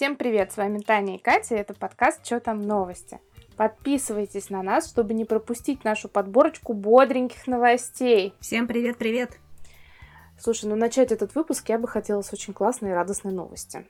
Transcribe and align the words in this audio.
Всем 0.00 0.16
привет, 0.16 0.50
с 0.50 0.56
вами 0.56 0.78
Таня 0.78 1.16
и 1.16 1.18
Катя, 1.18 1.56
это 1.56 1.74
подкаст 1.74 2.22
«Чё 2.22 2.40
там 2.40 2.62
новости?». 2.62 3.20
Подписывайтесь 3.58 4.48
на 4.48 4.62
нас, 4.62 4.88
чтобы 4.88 5.12
не 5.12 5.26
пропустить 5.26 5.84
нашу 5.84 6.08
подборочку 6.08 6.72
бодреньких 6.72 7.46
новостей. 7.46 8.32
Всем 8.40 8.66
привет-привет! 8.66 9.32
Слушай, 10.38 10.70
ну 10.70 10.76
начать 10.76 11.12
этот 11.12 11.34
выпуск 11.34 11.68
я 11.68 11.78
бы 11.78 11.86
хотела 11.86 12.22
с 12.22 12.32
очень 12.32 12.54
классной 12.54 12.92
и 12.92 12.94
радостной 12.94 13.34
новости. 13.34 13.86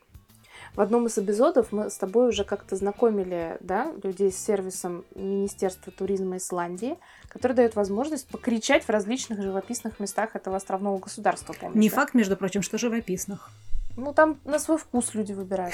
В 0.75 0.81
одном 0.81 1.07
из 1.07 1.17
эпизодов 1.17 1.71
мы 1.71 1.89
с 1.89 1.95
тобой 1.95 2.27
уже 2.27 2.43
как-то 2.43 2.75
знакомили 2.75 3.55
да, 3.61 3.93
людей 4.03 4.33
с 4.33 4.37
сервисом 4.37 5.05
Министерства 5.15 5.93
туризма 5.93 6.35
Исландии, 6.35 6.97
который 7.29 7.53
дает 7.53 7.75
возможность 7.75 8.27
покричать 8.27 8.83
в 8.83 8.89
различных 8.89 9.41
живописных 9.41 10.01
местах 10.01 10.35
этого 10.35 10.57
островного 10.57 10.99
государства. 10.99 11.53
Помнишь, 11.53 11.81
Не 11.81 11.89
да? 11.89 11.95
факт, 11.95 12.13
между 12.15 12.35
прочим, 12.35 12.63
что 12.63 12.77
живописных. 12.77 13.49
Ну, 13.97 14.13
там 14.13 14.39
на 14.45 14.59
свой 14.59 14.77
вкус 14.77 15.13
люди 15.13 15.33
выбирают. 15.33 15.73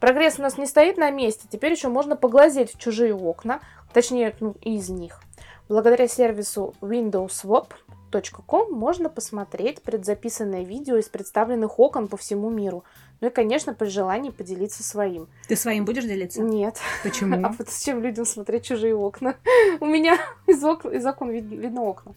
Прогресс 0.00 0.38
у 0.38 0.42
нас 0.42 0.58
не 0.58 0.66
стоит 0.66 0.96
на 0.96 1.10
месте. 1.10 1.46
Теперь 1.50 1.72
еще 1.72 1.88
можно 1.88 2.16
поглазеть 2.16 2.74
в 2.74 2.78
чужие 2.78 3.14
окна, 3.14 3.60
точнее, 3.92 4.34
ну, 4.40 4.54
из 4.60 4.88
них. 4.88 5.20
Благодаря 5.68 6.08
сервису 6.08 6.74
windowswap.com 6.82 8.72
можно 8.72 9.08
посмотреть 9.08 9.82
предзаписанное 9.82 10.62
видео 10.62 10.96
из 10.96 11.08
представленных 11.08 11.78
окон 11.80 12.08
по 12.08 12.16
всему 12.16 12.50
миру. 12.50 12.84
Ну 13.20 13.28
и, 13.28 13.30
конечно, 13.30 13.72
при 13.72 13.88
желании 13.88 14.30
поделиться 14.30 14.82
своим. 14.82 15.28
Ты 15.48 15.56
своим 15.56 15.84
будешь 15.86 16.04
делиться? 16.04 16.42
Нет. 16.42 16.78
Почему? 17.02 17.36
А 17.46 17.54
вот 17.56 17.70
зачем 17.70 18.02
людям 18.02 18.26
смотреть 18.26 18.64
чужие 18.66 18.94
окна? 18.94 19.36
У 19.80 19.86
меня 19.86 20.18
из, 20.46 20.62
ок... 20.62 20.84
из 20.84 21.06
окон 21.06 21.30
вид- 21.30 21.44
видно 21.44 21.82
окна. 21.82 22.14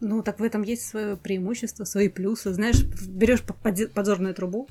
Ну, 0.00 0.22
так 0.22 0.40
в 0.40 0.42
этом 0.42 0.62
есть 0.62 0.86
свое 0.86 1.16
преимущество, 1.16 1.84
свои 1.84 2.08
плюсы. 2.08 2.52
Знаешь, 2.52 2.82
берешь 2.84 3.42
подзорную 3.42 4.34
трубу. 4.34 4.66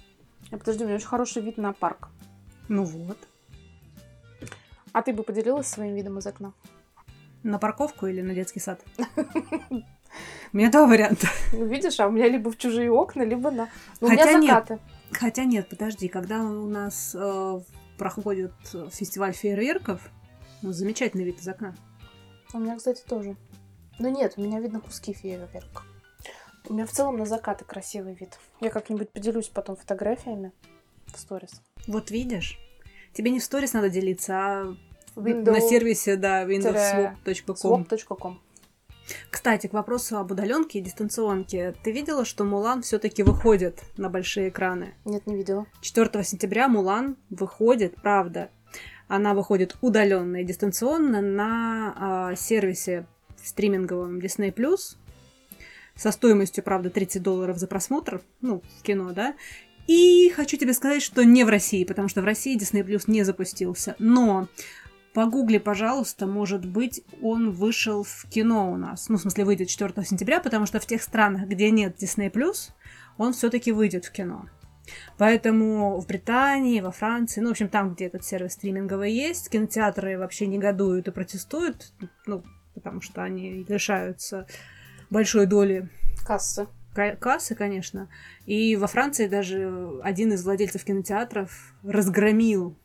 А 0.52 0.58
подожди, 0.58 0.84
у 0.84 0.88
меня 0.88 0.96
очень 0.96 1.08
хороший 1.08 1.42
вид 1.44 1.58
на 1.58 1.74
парк. 1.74 2.10
Ну 2.68 2.84
вот. 2.84 3.18
А 4.92 5.02
ты 5.04 5.14
бы 5.14 5.24
поделилась 5.24 5.68
своим 5.68 5.96
видом 5.96 6.18
из 6.18 6.26
окна? 6.26 6.54
На 7.44 7.60
парковку 7.60 8.08
или 8.08 8.22
на 8.22 8.34
детский 8.34 8.60
сад? 8.60 8.82
У 10.52 10.58
меня 10.58 10.72
два 10.72 10.88
варианта. 10.88 11.28
Ну, 11.54 11.66
видишь, 11.66 12.00
а 12.00 12.08
у 12.08 12.12
меня 12.12 12.28
либо 12.28 12.52
в 12.52 12.58
чужие 12.58 12.92
окна, 12.92 13.22
либо 13.22 13.52
на... 13.52 13.70
Ну, 14.02 14.08
у 14.08 14.10
Хотя 14.10 14.26
меня 14.26 14.40
нет. 14.40 14.50
закаты. 14.50 14.80
Хотя 15.12 15.46
нет, 15.46 15.70
подожди, 15.70 16.08
когда 16.08 16.42
у 16.42 16.68
нас 16.68 17.16
э, 17.18 17.62
проходит 18.00 18.52
фестиваль 18.92 19.34
фейерверков, 19.34 20.02
ну, 20.64 20.74
замечательный 20.74 21.26
вид 21.26 21.40
из 21.40 21.48
окна. 21.48 21.76
У 22.54 22.58
меня, 22.58 22.76
кстати, 22.78 23.04
тоже. 23.08 23.36
Ну 24.00 24.10
нет, 24.10 24.34
у 24.38 24.42
меня 24.42 24.60
видно 24.60 24.80
куски 24.80 25.14
фейерверка. 25.14 25.84
У 26.68 26.74
меня 26.74 26.86
в 26.86 26.92
целом 26.92 27.18
на 27.18 27.26
закаты 27.26 27.66
красивый 27.66 28.14
вид. 28.14 28.40
Я 28.62 28.70
как-нибудь 28.70 29.10
поделюсь 29.10 29.50
потом 29.50 29.76
фотографиями 29.76 30.52
в 31.08 31.20
сторис. 31.20 31.62
Вот 31.88 32.12
видишь? 32.12 32.60
Тебе 33.14 33.32
не 33.32 33.40
в 33.40 33.44
сторис 33.44 33.74
надо 33.74 33.90
делиться, 33.90 34.34
а 34.34 34.76
Window- 35.16 35.52
на 35.52 35.60
сервисе, 35.62 36.16
да, 36.16 36.46
windowswap.com. 36.46 37.84
Swap.com. 37.84 38.40
Кстати, 39.32 39.68
к 39.68 39.74
вопросу 39.74 40.18
об 40.18 40.32
удаленке 40.32 40.80
и 40.80 40.82
дистанционке. 40.82 41.74
Ты 41.84 41.92
видела, 41.92 42.26
что 42.26 42.44
Мулан 42.44 42.84
все-таки 42.84 43.24
выходит 43.24 43.84
на 43.98 44.10
большие 44.10 44.50
экраны? 44.50 44.94
Нет, 45.06 45.26
не 45.26 45.36
видела. 45.36 45.66
4 45.82 46.24
сентября 46.24 46.68
Мулан 46.68 47.18
выходит, 47.32 47.96
правда. 47.96 48.50
Она 49.08 49.34
выходит 49.34 49.76
удаленно 49.82 50.38
и 50.38 50.44
дистанционно 50.44 51.22
на 51.22 51.96
а, 51.98 52.36
сервисе 52.36 53.08
стриминговом 53.44 54.20
Disney 54.20 54.54
со 55.96 56.12
стоимостью, 56.12 56.64
правда, 56.64 56.90
30 56.90 57.22
долларов 57.22 57.58
за 57.58 57.68
просмотр, 57.68 58.22
ну, 58.42 58.62
в 58.80 58.84
кино, 58.84 59.12
да. 59.12 59.36
И 59.88 60.32
хочу 60.36 60.56
тебе 60.56 60.74
сказать, 60.74 61.02
что 61.02 61.24
не 61.24 61.44
в 61.44 61.50
России, 61.50 61.84
потому 61.84 62.08
что 62.08 62.22
в 62.22 62.26
России 62.26 62.58
Disney 62.58 62.86
Plus 62.86 63.04
не 63.08 63.24
запустился. 63.24 63.96
Но 64.00 64.48
погугли, 65.14 65.58
пожалуйста, 65.58 66.28
может 66.28 66.66
быть, 66.66 67.02
он 67.22 67.52
вышел 67.52 68.04
в 68.04 68.26
кино 68.30 68.72
у 68.72 68.78
нас. 68.78 69.10
Ну, 69.10 69.18
в 69.18 69.22
смысле, 69.22 69.46
выйдет 69.46 69.68
4 69.68 70.06
сентября, 70.06 70.40
потому 70.40 70.66
что 70.66 70.80
в 70.80 70.86
тех 70.86 71.02
странах, 71.02 71.48
где 71.48 71.72
нет 71.72 72.02
Disney 72.02 72.32
Plus, 72.32 72.70
он 73.18 73.34
все-таки 73.34 73.72
выйдет 73.72 74.06
в 74.06 74.12
кино. 74.12 74.46
Поэтому 75.18 76.00
в 76.00 76.08
Британии, 76.08 76.82
во 76.82 76.92
Франции, 76.92 77.42
ну, 77.42 77.50
в 77.50 77.52
общем, 77.52 77.68
там, 77.68 77.94
где 77.94 78.06
этот 78.06 78.24
сервис 78.24 78.54
стриминговый 78.54 79.12
есть, 79.12 79.50
кинотеатры 79.50 80.18
вообще 80.18 80.48
негодуют 80.48 81.08
и 81.08 81.12
протестуют, 81.12 81.94
ну, 82.26 82.44
потому 82.80 83.02
что 83.02 83.24
они 83.24 83.66
лишаются 83.68 84.48
большой 85.10 85.46
доли 85.46 85.90
Кассы. 86.26 86.68
ка- 86.94 87.16
кассы, 87.16 87.56
конечно. 87.56 88.10
И 88.46 88.76
во 88.76 88.88
Франции 88.88 89.28
даже 89.28 90.00
один 90.04 90.34
из 90.34 90.44
владельцев 90.44 90.84
кинотеатров 90.84 91.74
разгромил 91.84 92.76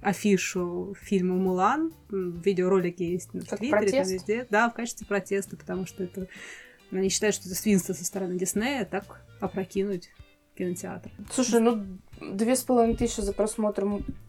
афишу 0.00 0.94
фильма 1.00 1.34
«Мулан». 1.36 1.92
Видеоролики 2.10 3.02
есть 3.02 3.34
в 3.34 3.46
Как 3.48 3.58
Твиттере, 3.58 3.70
там 3.70 3.90
протест? 3.90 4.10
везде. 4.12 4.46
Да, 4.48 4.70
в 4.70 4.74
качестве 4.74 5.06
протеста, 5.06 5.56
потому 5.56 5.86
что 5.86 6.04
это... 6.04 6.28
Они 6.90 7.08
считают, 7.08 7.34
что 7.34 7.48
это 7.48 7.58
свинство 7.58 7.92
со 7.92 8.04
стороны 8.04 8.38
Диснея 8.38 8.84
так 8.84 9.22
опрокинуть 9.40 10.10
кинотеатр. 10.56 11.10
Слушай, 11.32 11.60
ну 11.60 11.84
две 12.20 12.56
с 12.56 12.62
половиной 12.62 12.96
тысячи 12.96 13.20
за 13.20 13.32
просмотр 13.32 13.84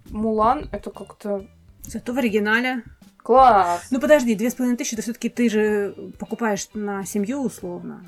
Мулан, 0.10 0.68
это 0.72 0.92
как-то 0.92 1.48
Зато 1.84 2.14
в 2.14 2.18
оригинале... 2.18 2.84
класс. 3.22 3.88
Ну 3.92 4.00
подожди, 4.00 4.36
две 4.36 4.50
с 4.50 4.56
половиной 4.56 4.78
тысячи, 4.78 4.94
это 4.96 5.04
все-таки 5.04 5.30
ты 5.30 5.50
же 5.50 5.94
покупаешь 6.20 6.68
на 6.74 7.06
семью 7.06 7.42
условно. 7.44 8.04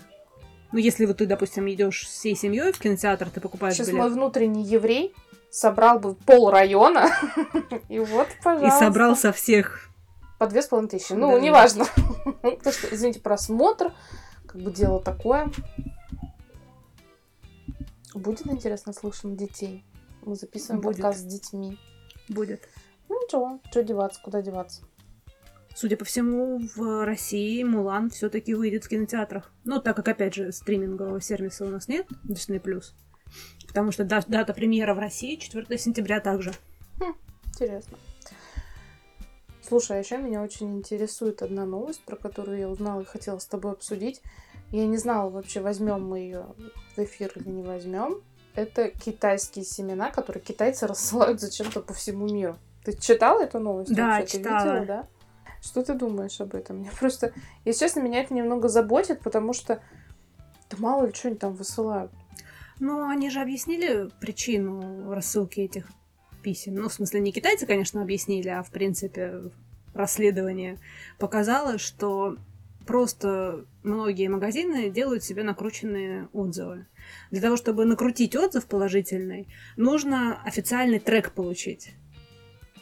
Ну, 0.72 0.80
если 0.80 1.06
вот 1.06 1.18
ты, 1.18 1.26
допустим, 1.26 1.70
идешь 1.70 2.06
всей 2.06 2.34
семьей 2.36 2.72
в 2.72 2.80
кинотеатр, 2.80 3.30
ты 3.30 3.42
покупаешь 3.42 3.76
Сейчас 3.76 3.88
билет 3.88 4.00
мой 4.00 4.10
внутренний 4.10 4.64
еврей 4.64 5.14
собрал 5.50 6.00
бы 6.00 6.16
пол 6.16 6.50
района. 6.50 7.10
И 7.90 8.00
вот, 8.00 8.30
и 8.30 8.44
пожалуйста. 8.44 8.80
собрал 8.80 9.18
со 9.18 9.34
всех 9.34 9.90
По 10.40 10.48
две 10.48 10.62
с 10.62 10.68
половиной 10.68 10.90
тысячи. 10.92 11.12
Ну, 11.12 11.34
Да. 11.34 11.40
неважно. 11.42 11.86
Потому 12.42 12.72
что, 12.72 12.88
извините, 12.96 13.20
просмотр, 13.20 13.94
как 14.48 14.62
бы 14.62 14.72
дело 14.72 15.02
такое. 15.02 15.52
Будет 18.14 18.48
интересно 18.48 18.94
слушать 18.94 19.36
детей. 19.36 19.84
Мы 20.24 20.36
записываем 20.36 20.82
Будет. 20.82 20.98
подкаст 20.98 21.20
с 21.20 21.24
детьми. 21.24 21.78
будет. 22.30 22.62
Ну 23.10 23.22
ничего, 23.22 23.60
что 23.70 23.84
деваться, 23.84 24.22
куда 24.24 24.42
деваться. 24.42 24.84
Судя 25.76 25.98
по 25.98 26.06
всему, 26.06 26.60
в 26.76 27.06
России 27.06 27.64
Мулан 27.64 28.10
все-таки 28.10 28.54
выйдет 28.54 28.84
в 28.84 28.90
кинотеатрах. 28.90 29.52
Ну, 29.64 29.80
так 29.80 29.96
как, 29.96 30.08
опять 30.08 30.36
же, 30.36 30.52
стримингового 30.52 31.22
сервиса 31.22 31.66
у 31.66 31.70
нас 31.70 31.88
нет, 31.88 32.08
Disney+. 32.28 32.60
Потому 33.68 33.92
что 33.92 34.04
да- 34.04 34.24
дата 34.28 34.54
премьера 34.54 34.94
в 34.94 35.00
России 35.00 35.38
4 35.38 35.78
сентября 35.78 36.20
также. 36.20 36.52
Интересно. 37.46 37.98
Слушай, 39.66 39.98
а 39.98 40.00
еще 40.00 40.18
меня 40.18 40.42
очень 40.42 40.78
интересует 40.78 41.42
одна 41.42 41.66
новость, 41.66 42.02
про 42.02 42.18
которую 42.18 42.60
я 42.60 42.68
узнала 42.68 43.02
и 43.02 43.06
хотела 43.06 43.40
с 43.40 43.46
тобой 43.46 43.72
обсудить. 43.72 44.22
Я 44.72 44.86
не 44.86 44.98
знала 44.98 45.30
вообще, 45.30 45.62
возьмем 45.62 46.06
мы 46.06 46.20
ее 46.20 46.48
в 46.96 47.00
эфир 47.00 47.32
или 47.36 47.50
не 47.50 47.64
возьмем. 47.64 48.22
Это 48.56 48.90
китайские 48.90 49.64
семена, 49.64 50.12
которые 50.12 50.44
китайцы 50.44 50.88
рассылают 50.88 51.40
зачем-то 51.40 51.82
по 51.82 51.94
всему 51.94 52.28
миру. 52.28 52.58
Ты 52.84 52.98
читала 52.98 53.42
эту 53.44 53.60
новость? 53.60 53.94
Да, 53.96 54.20
вообще? 54.20 54.26
Ты 54.26 54.44
читала. 54.44 54.80
видела, 54.80 54.86
да? 54.86 55.08
Что 55.62 55.84
ты 55.84 55.94
думаешь 55.94 56.42
об 56.42 56.56
этом? 56.56 56.78
Мне 56.78 56.92
просто, 57.00 57.34
если 57.66 57.86
честно, 57.86 58.02
меня 58.02 58.22
это 58.22 58.34
немного 58.34 58.68
заботит, 58.68 59.22
потому 59.22 59.54
что 59.54 59.82
да 60.70 60.78
мало 60.80 61.06
ли 61.06 61.14
что 61.14 61.28
они 61.28 61.38
там 61.38 61.54
высылают. 61.54 62.12
Ну, 62.80 63.08
они 63.08 63.30
же 63.30 63.42
объяснили 63.42 64.10
причину 64.20 65.14
рассылки 65.14 65.60
этих 65.60 65.88
писем. 66.42 66.76
Ну, 66.76 66.90
в 66.90 66.94
смысле, 66.94 67.20
не 67.20 67.32
китайцы, 67.32 67.68
конечно, 67.68 68.02
объяснили, 68.02 68.50
а, 68.50 68.64
в 68.64 68.72
принципе, 68.72 69.44
расследование 69.94 70.80
показало, 71.20 71.78
что 71.78 72.38
просто 72.88 73.66
многие 73.84 74.28
магазины 74.30 74.90
делают 74.90 75.24
себе 75.24 75.44
накрученные 75.44 76.28
отзывы. 76.34 76.88
Для 77.30 77.42
того, 77.42 77.58
чтобы 77.58 77.86
накрутить 77.86 78.36
отзыв 78.36 78.66
положительный, 78.66 79.48
нужно 79.78 80.42
официальный 80.44 81.00
трек 81.00 81.34
получить. 81.34 81.94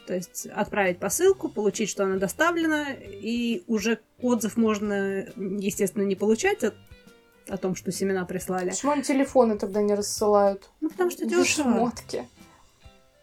То 0.06 0.14
есть 0.14 0.46
отправить 0.46 0.98
посылку, 0.98 1.48
получить, 1.48 1.88
что 1.88 2.04
она 2.04 2.16
доставлена, 2.16 2.86
и 2.92 3.62
уже 3.68 4.00
отзыв 4.20 4.56
можно, 4.56 5.24
естественно, 5.36 6.02
не 6.02 6.16
получать 6.16 6.64
от- 6.64 6.74
о 7.48 7.56
том, 7.56 7.74
что 7.74 7.92
семена 7.92 8.24
прислали. 8.24 8.70
Почему 8.70 8.92
они 8.92 9.02
телефоны 9.02 9.56
тогда 9.58 9.82
не 9.82 9.94
рассылают? 9.94 10.70
Ну, 10.80 10.88
потому 10.90 11.10
что 11.10 11.26
дешево. 11.26 11.70
шмотке. 11.72 12.28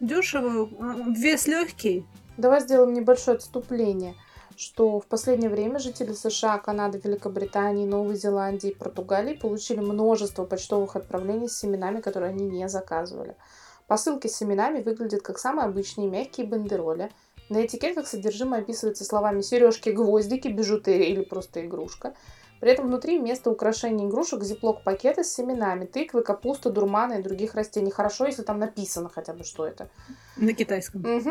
Дешево, 0.00 0.68
а, 0.80 1.10
вес 1.16 1.46
легкий. 1.46 2.06
Давай 2.36 2.60
сделаем 2.60 2.94
небольшое 2.94 3.36
отступление, 3.36 4.14
что 4.56 5.00
в 5.00 5.06
последнее 5.06 5.50
время 5.50 5.78
жители 5.80 6.12
США, 6.12 6.58
Канады, 6.58 7.00
Великобритании, 7.02 7.84
Новой 7.86 8.14
Зеландии 8.14 8.70
и 8.70 8.74
Португалии 8.74 9.34
получили 9.34 9.80
множество 9.80 10.44
почтовых 10.44 10.94
отправлений 10.94 11.48
с 11.48 11.58
семенами, 11.58 12.00
которые 12.00 12.30
они 12.30 12.44
не 12.48 12.68
заказывали. 12.68 13.34
Посылки 13.88 14.26
с 14.26 14.36
семенами 14.36 14.82
выглядят 14.82 15.22
как 15.22 15.38
самые 15.38 15.64
обычные 15.64 16.08
мягкие 16.08 16.46
бандероли. 16.46 17.10
На 17.48 17.64
этикетках 17.64 18.06
содержимое 18.06 18.60
описывается 18.60 19.04
словами 19.04 19.40
сережки, 19.40 19.88
гвоздики, 19.88 20.48
бижутерия 20.48 21.08
или 21.08 21.24
просто 21.24 21.66
игрушка. 21.66 22.14
При 22.60 22.70
этом 22.70 22.88
внутри 22.88 23.18
вместо 23.18 23.50
украшений 23.50 24.06
игрушек 24.06 24.42
зиплок 24.42 24.82
пакеты 24.84 25.24
с 25.24 25.32
семенами, 25.32 25.86
тыквы, 25.86 26.22
капуста, 26.22 26.70
дурмана 26.70 27.14
и 27.14 27.22
других 27.22 27.54
растений. 27.54 27.90
Хорошо, 27.90 28.26
если 28.26 28.42
там 28.42 28.58
написано 28.58 29.08
хотя 29.08 29.32
бы, 29.32 29.42
что 29.44 29.66
это. 29.66 29.88
На 30.36 30.52
китайском. 30.52 31.00
Угу. 31.00 31.30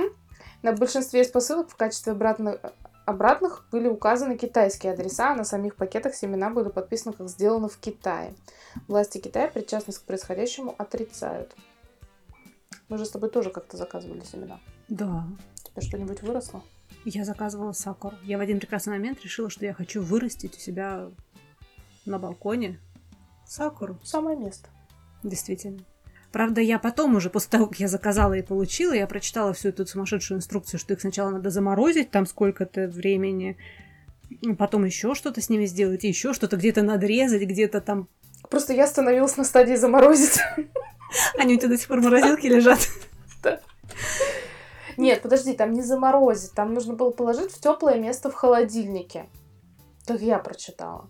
На 0.64 0.74
большинстве 0.74 1.22
из 1.22 1.28
посылок 1.28 1.70
в 1.70 1.76
качестве 1.76 2.14
обратных, 2.14 2.60
обратных 3.06 3.68
были 3.72 3.88
указаны 3.88 4.36
китайские 4.36 4.94
адреса, 4.94 5.34
а 5.34 5.36
на 5.36 5.44
самих 5.44 5.76
пакетах 5.76 6.16
семена 6.16 6.50
были 6.50 6.70
подписаны 6.70 7.14
как 7.14 7.30
сделано 7.30 7.68
в 7.68 7.78
Китае. 7.78 8.34
Власти 8.88 9.20
Китая 9.20 9.48
причастность 9.48 10.00
к 10.00 10.04
происходящему 10.04 10.74
отрицают. 10.78 11.54
Мы 12.90 12.98
же 12.98 13.06
с 13.06 13.10
тобой 13.10 13.30
тоже 13.30 13.50
как-то 13.50 13.78
заказывали 13.78 14.22
семена. 14.24 14.60
Да. 14.88 15.26
У 15.66 15.70
тебя 15.70 15.82
что-нибудь 15.82 16.22
выросло? 16.22 16.64
Я 17.06 17.26
заказывала 17.26 17.74
сакуру. 17.74 18.16
Я 18.24 18.38
в 18.38 18.42
один 18.42 18.60
прекрасный 18.60 18.92
момент 18.92 19.22
решила, 19.24 19.50
что 19.50 19.66
я 19.66 19.74
хочу 19.74 20.02
вырастить 20.02 20.56
у 20.56 20.60
себя 20.60 21.10
на 22.06 22.20
балконе 22.20 22.80
сакуру. 23.46 24.00
Самое 24.04 24.38
место. 24.38 24.70
Действительно. 25.24 25.80
Правда, 26.32 26.62
я 26.62 26.78
потом 26.80 27.16
уже, 27.16 27.30
после 27.30 27.52
того, 27.52 27.68
как 27.68 27.80
я 27.80 27.88
заказала 27.88 28.34
и 28.34 28.42
получила, 28.42 28.94
я 28.94 29.08
прочитала 29.08 29.54
всю 29.54 29.70
эту 29.70 29.86
сумасшедшую 29.86 30.38
инструкцию, 30.38 30.80
что 30.80 30.94
их 30.94 31.02
сначала 31.02 31.32
надо 31.32 31.50
заморозить, 31.50 32.12
там 32.12 32.26
сколько-то 32.26 32.88
времени, 32.88 33.58
потом 34.58 34.86
еще 34.86 35.16
что-то 35.16 35.42
с 35.42 35.50
ними 35.50 35.66
сделать, 35.66 36.04
еще 36.04 36.34
что-то 36.34 36.58
где-то 36.58 36.84
надрезать, 36.84 37.44
где-то 37.44 37.82
там... 37.82 38.10
Просто 38.50 38.74
я 38.74 38.84
остановилась 38.84 39.38
на 39.38 39.46
стадии 39.46 39.76
заморозить. 39.76 40.40
Они 41.38 41.56
у 41.56 41.58
тебя 41.58 41.70
до 41.70 41.78
сих 41.78 41.88
пор 41.88 42.00
в 42.00 42.04
морозилке 42.04 42.50
лежат? 42.50 42.80
Нет, 44.98 45.22
подожди, 45.22 45.54
там 45.54 45.74
не 45.74 45.84
заморозить, 45.84 46.54
там 46.54 46.74
нужно 46.74 46.96
было 46.96 47.12
положить 47.12 47.52
в 47.52 47.62
теплое 47.62 48.00
место 48.00 48.32
в 48.32 48.34
холодильнике. 48.34 49.30
Так 50.06 50.22
я 50.22 50.40
прочитала. 50.40 51.08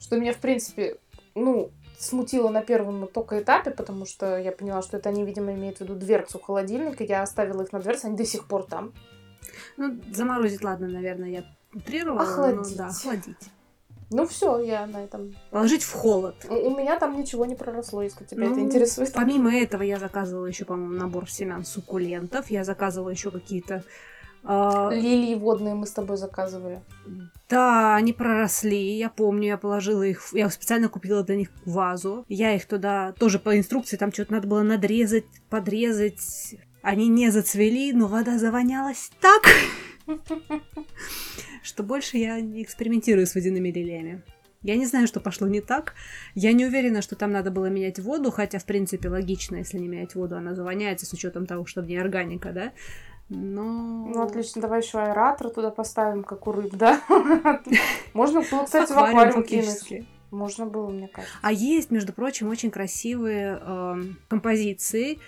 Что 0.00 0.16
меня, 0.16 0.32
в 0.32 0.38
принципе, 0.38 0.98
ну, 1.34 1.70
смутило 1.98 2.48
на 2.48 2.62
первом 2.62 3.06
только 3.08 3.42
этапе, 3.42 3.70
потому 3.70 4.06
что 4.06 4.38
я 4.38 4.52
поняла, 4.52 4.80
что 4.80 4.96
это 4.96 5.10
они, 5.10 5.24
видимо, 5.24 5.52
имеют 5.52 5.78
в 5.78 5.80
виду 5.82 5.94
дверцу 5.94 6.38
холодильника. 6.38 7.04
Я 7.04 7.22
оставила 7.22 7.62
их 7.62 7.72
на 7.72 7.80
дверце, 7.80 8.06
они 8.06 8.16
до 8.16 8.24
сих 8.24 8.46
пор 8.46 8.64
там. 8.64 8.94
Ну, 9.76 10.00
заморозить, 10.12 10.64
ладно, 10.64 10.88
наверное, 10.88 11.28
я 11.28 11.44
утрировала. 11.74 12.22
Охладить. 12.22 12.70
но 12.70 12.76
да, 12.76 12.86
охладить. 12.86 13.50
Ну 14.10 14.26
все, 14.26 14.60
я 14.60 14.86
на 14.86 15.04
этом. 15.04 15.34
Положить 15.50 15.82
в 15.84 15.92
холод. 15.92 16.34
У 16.48 16.54
у 16.54 16.76
меня 16.76 16.98
там 16.98 17.16
ничего 17.16 17.44
не 17.46 17.54
проросло, 17.54 18.02
если 18.02 18.24
тебя 18.24 18.46
это 18.46 18.54
Ну, 18.54 18.60
интересует. 18.60 19.12
Помимо 19.12 19.54
этого, 19.54 19.82
я 19.82 19.98
заказывала 19.98 20.46
еще, 20.46 20.64
по-моему, 20.64 20.94
набор 20.94 21.30
семян 21.30 21.64
суккулентов. 21.64 22.50
Я 22.50 22.64
заказывала 22.64 23.10
еще 23.10 23.30
какие-то... 23.30 23.84
а, 24.42 24.90
Лилии 24.90 25.36
водные 25.36 25.74
мы 25.74 25.86
с 25.86 25.92
тобой 25.92 26.16
заказывали. 26.16 26.82
Да, 27.48 27.94
они 27.94 28.12
проросли, 28.12 28.96
я 28.96 29.10
помню, 29.10 29.48
я 29.48 29.58
положила 29.58 30.02
их, 30.02 30.22
я 30.32 30.48
специально 30.50 30.88
купила 30.88 31.22
для 31.22 31.36
них 31.36 31.48
вазу. 31.64 32.24
Я 32.28 32.54
их 32.54 32.66
туда 32.66 33.12
тоже 33.12 33.38
по 33.38 33.56
инструкции, 33.58 33.96
там 33.96 34.12
что-то 34.12 34.32
надо 34.32 34.48
было 34.48 34.62
надрезать, 34.62 35.24
подрезать. 35.50 36.56
Они 36.82 37.08
не 37.08 37.30
зацвели, 37.30 37.92
но 37.92 38.06
вода 38.06 38.38
завонялась 38.38 39.10
так, 39.20 39.42
что 41.62 41.82
больше 41.82 42.16
я 42.16 42.40
не 42.40 42.62
экспериментирую 42.62 43.26
с 43.26 43.34
водяными 43.34 43.70
лилиями. 43.70 44.22
Я 44.62 44.76
не 44.76 44.84
знаю, 44.84 45.06
что 45.06 45.20
пошло 45.20 45.46
не 45.46 45.60
так. 45.60 45.94
Я 46.34 46.52
не 46.52 46.66
уверена, 46.66 47.00
что 47.00 47.16
там 47.16 47.32
надо 47.32 47.50
было 47.50 47.66
менять 47.66 47.98
воду, 47.98 48.30
хотя, 48.30 48.58
в 48.58 48.64
принципе, 48.66 49.08
логично, 49.08 49.56
если 49.56 49.78
не 49.78 49.88
менять 49.88 50.14
воду, 50.14 50.36
она 50.36 50.54
завоняется 50.54 51.06
с 51.06 51.12
учетом 51.12 51.46
того, 51.46 51.64
что 51.64 51.80
в 51.80 51.86
ней 51.86 51.96
органика, 51.96 52.52
да? 52.52 52.72
Но... 53.30 54.06
Ну, 54.12 54.22
отлично, 54.22 54.60
давай 54.60 54.82
еще 54.82 54.98
аэратор 54.98 55.50
туда 55.50 55.70
поставим, 55.70 56.24
как 56.24 56.46
у 56.46 56.52
рыб, 56.52 56.74
да? 56.74 57.00
Можно 58.12 58.42
было, 58.42 58.64
кстати, 58.64 58.92
в 58.92 58.98
Аквариум 58.98 59.44
кинуть. 59.44 60.06
Можно 60.30 60.66
было, 60.66 60.90
мне 60.90 61.08
кажется. 61.08 61.36
А 61.42 61.52
есть, 61.52 61.90
между 61.90 62.12
прочим, 62.12 62.48
очень 62.48 62.70
красивые 62.70 63.58
эм, 63.60 64.18
композиции, 64.28 65.18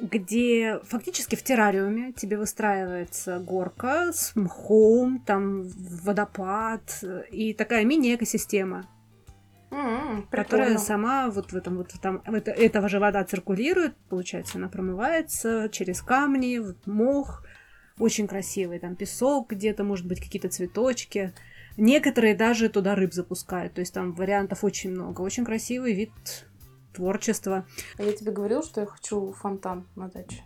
где 0.00 0.80
фактически 0.84 1.36
в 1.36 1.42
террариуме 1.42 2.12
тебе 2.12 2.38
выстраивается 2.38 3.38
горка 3.38 4.12
с 4.12 4.34
мхом, 4.36 5.20
там 5.20 5.64
водопад 6.02 7.02
и 7.30 7.54
такая 7.54 7.84
мини-экосистема, 7.84 8.86
М, 9.70 10.26
которая 10.30 10.68
прикольно. 10.68 10.78
сама 10.78 11.30
вот 11.30 11.52
в 11.52 11.56
этом 11.56 11.76
вот 11.76 11.92
там 12.00 12.22
это, 12.24 12.50
этого 12.50 12.88
же 12.88 12.98
вода 12.98 13.24
циркулирует, 13.24 13.96
получается, 14.08 14.58
она 14.58 14.68
промывается 14.68 15.68
через 15.70 16.02
камни, 16.02 16.58
вот 16.58 16.86
мох, 16.86 17.44
очень 17.98 18.26
красивый, 18.26 18.78
там 18.78 18.94
песок 18.94 19.50
где-то, 19.50 19.82
может 19.82 20.06
быть, 20.06 20.20
какие-то 20.20 20.48
цветочки. 20.48 21.32
Некоторые 21.78 22.34
даже 22.34 22.68
туда 22.68 22.94
рыб 22.94 23.12
запускают, 23.12 23.74
то 23.74 23.80
есть 23.80 23.92
там 23.92 24.12
вариантов 24.12 24.64
очень 24.64 24.90
много. 24.90 25.20
Очень 25.22 25.44
красивый 25.44 25.94
вид 25.94 26.10
творчества. 26.96 27.66
А 27.98 28.02
я 28.02 28.12
тебе 28.12 28.32
говорила, 28.32 28.62
что 28.62 28.80
я 28.80 28.86
хочу 28.86 29.32
фонтан 29.32 29.86
на 29.94 30.08
даче. 30.08 30.42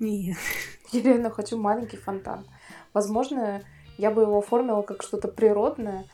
Нет. 0.00 0.36
Я 0.92 1.02
реально 1.02 1.30
хочу 1.30 1.56
маленький 1.56 1.96
фонтан. 1.96 2.46
Возможно, 2.92 3.62
я 3.96 4.10
бы 4.10 4.22
его 4.22 4.38
оформила 4.38 4.82
как 4.82 5.02
что-то 5.02 5.28
природное. 5.28 6.04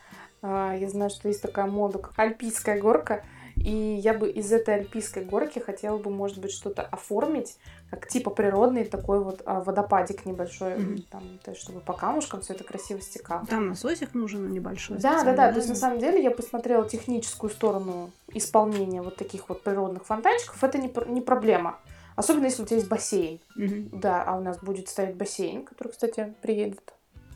А, 0.43 0.75
Я 0.75 0.89
знаю, 0.89 1.11
что 1.11 1.29
есть 1.29 1.43
такая 1.43 1.67
мода, 1.67 1.99
как 1.99 2.19
альпийская 2.19 2.81
горка. 2.81 3.25
И 3.61 3.97
я 4.03 4.15
бы 4.15 4.31
из 4.31 4.51
этой 4.53 4.75
альпийской 4.77 5.25
горки 5.25 5.59
хотела 5.59 5.99
бы, 5.99 6.11
может 6.11 6.39
быть, 6.39 6.51
что-то 6.51 6.83
оформить, 6.83 7.59
как 7.91 8.09
типа 8.09 8.31
природный 8.31 8.85
такой 8.85 9.23
вот 9.23 9.43
а, 9.45 9.61
водопадик 9.61 10.25
небольшой, 10.25 10.77
Мгм. 10.77 11.03
там, 11.11 11.39
то 11.45 11.51
есть, 11.51 11.63
чтобы 11.63 11.81
по 11.81 11.93
камушкам 11.93 12.41
все 12.41 12.55
это 12.55 12.65
красиво 12.65 13.01
стекало. 13.01 13.45
Там 13.47 13.69
насосик 13.69 14.15
нужен 14.15 14.51
небольшой. 14.51 14.99
Да, 14.99 15.23
да, 15.25 15.35
да. 15.35 15.51
То 15.51 15.57
есть 15.59 15.69
на 15.69 15.75
самом 15.75 15.99
деле 15.99 16.23
я 16.23 16.31
посмотрела 16.31 16.89
техническую 16.89 17.51
сторону 17.51 18.11
исполнения 18.33 19.03
вот 19.03 19.17
таких 19.17 19.49
вот 19.49 19.63
природных 19.63 20.07
фонтанчиков. 20.07 20.63
Это 20.65 20.79
не, 20.79 20.91
не 21.09 21.21
проблема. 21.21 21.79
Особенно 22.17 22.47
если 22.47 22.63
у 22.63 22.67
тебя 22.67 22.77
есть 22.77 22.89
бассейн. 22.89 23.41
Мгм. 23.57 23.91
Да, 24.01 24.23
а 24.25 24.37
у 24.37 24.41
нас 24.41 24.59
будет 24.59 24.89
стоять 24.89 25.17
бассейн, 25.17 25.65
который, 25.65 25.89
кстати, 25.89 26.35
приедет 26.41 26.95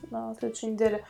на 0.09 0.35
следующей 0.39 0.67
неделе. 0.67 1.05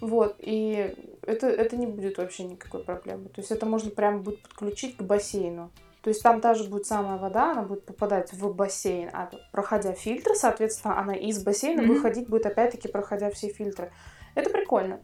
Вот, 0.00 0.36
и 0.38 0.94
это, 1.22 1.46
это 1.48 1.76
не 1.76 1.86
будет 1.86 2.18
вообще 2.18 2.44
никакой 2.44 2.82
проблемы. 2.82 3.28
То 3.28 3.40
есть 3.40 3.50
это 3.50 3.66
можно 3.66 3.90
прямо 3.90 4.18
будет 4.18 4.42
подключить 4.42 4.96
к 4.96 5.02
бассейну. 5.02 5.70
То 6.02 6.08
есть 6.08 6.22
там 6.22 6.40
та 6.40 6.54
же 6.54 6.64
будет 6.64 6.86
самая 6.86 7.18
вода, 7.18 7.52
она 7.52 7.62
будет 7.62 7.84
попадать 7.84 8.32
в 8.32 8.54
бассейн, 8.54 9.10
а 9.12 9.30
проходя 9.52 9.92
фильтры, 9.92 10.34
соответственно, 10.34 10.98
она 10.98 11.14
из 11.14 11.42
бассейна 11.42 11.82
Мгм. 11.82 11.94
выходить 11.94 12.28
будет 12.28 12.46
опять-таки, 12.46 12.88
проходя 12.88 13.30
все 13.30 13.48
фильтры. 13.48 13.92
Это 14.34 14.48
прикольно. 14.48 15.00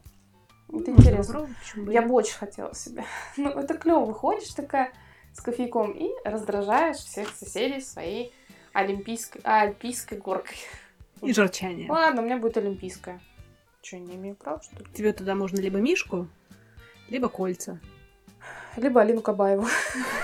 Это 0.69 0.91
Можно 0.91 0.93
интересно. 0.93 1.49
бы 1.77 1.93
Я 1.93 2.03
бы 2.03 2.15
очень 2.15 2.35
хотела 2.35 2.75
себе. 2.75 3.05
Ну, 3.37 3.51
это 3.51 3.75
клево. 3.75 4.05
Выходишь 4.07 4.53
такая 4.55 4.91
с 5.35 5.41
кофейком 5.41 5.93
и 5.93 6.11
раздражаешь 6.25 6.97
всех 6.97 7.29
соседей 7.37 7.81
своей 7.83 8.33
олимпийской, 8.73 9.41
а, 9.45 9.61
альпийской 9.63 10.17
горкой. 10.19 10.57
И 11.23 11.33
журчание. 11.33 11.91
Ладно, 11.91 12.23
у 12.23 12.25
меня 12.25 12.39
будет 12.39 12.57
олимпийская. 12.57 13.21
Че, 13.87 14.01
не 14.01 14.17
имею 14.17 14.35
права, 14.35 14.61
что 14.61 14.81
ли? 14.81 14.87
Тебе 14.95 15.13
туда 15.13 15.37
можно 15.37 15.61
либо 15.61 15.79
мишку, 15.79 16.27
либо 17.09 17.29
кольца. 17.29 17.79
Либо 18.77 19.01
Алину 19.01 19.21
Кабаеву. 19.21 19.69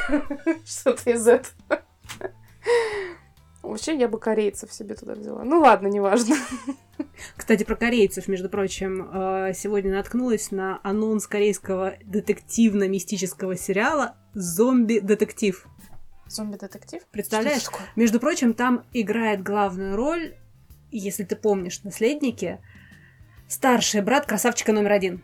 Что-то 0.64 1.10
из 1.10 1.28
этого. 1.28 1.80
Вообще, 3.62 3.96
я 3.96 4.08
бы 4.08 4.18
корейцев 4.18 4.72
себе 4.72 4.96
туда 4.96 5.14
взяла. 5.14 5.44
Ну 5.44 5.60
ладно, 5.60 5.86
неважно. 5.86 6.34
Кстати, 7.36 7.62
про 7.62 7.76
корейцев, 7.76 8.26
между 8.26 8.50
прочим, 8.50 9.08
э, 9.12 9.52
сегодня 9.54 9.92
наткнулась 9.92 10.50
на 10.50 10.80
анонс 10.82 11.28
корейского 11.28 11.94
детективно-мистического 12.02 13.56
сериала 13.56 14.16
«Зомби-детектив». 14.34 15.68
Зомби-детектив? 16.26 17.04
Представляешь? 17.12 17.62
Что? 17.62 17.78
Между 17.94 18.18
прочим, 18.18 18.54
там 18.54 18.84
играет 18.92 19.44
главную 19.44 19.94
роль, 19.94 20.34
если 20.90 21.22
ты 21.22 21.36
помнишь, 21.36 21.84
наследники, 21.84 22.58
старший 23.52 24.00
брат 24.00 24.26
красавчика 24.26 24.72
номер 24.72 24.92
один. 24.92 25.22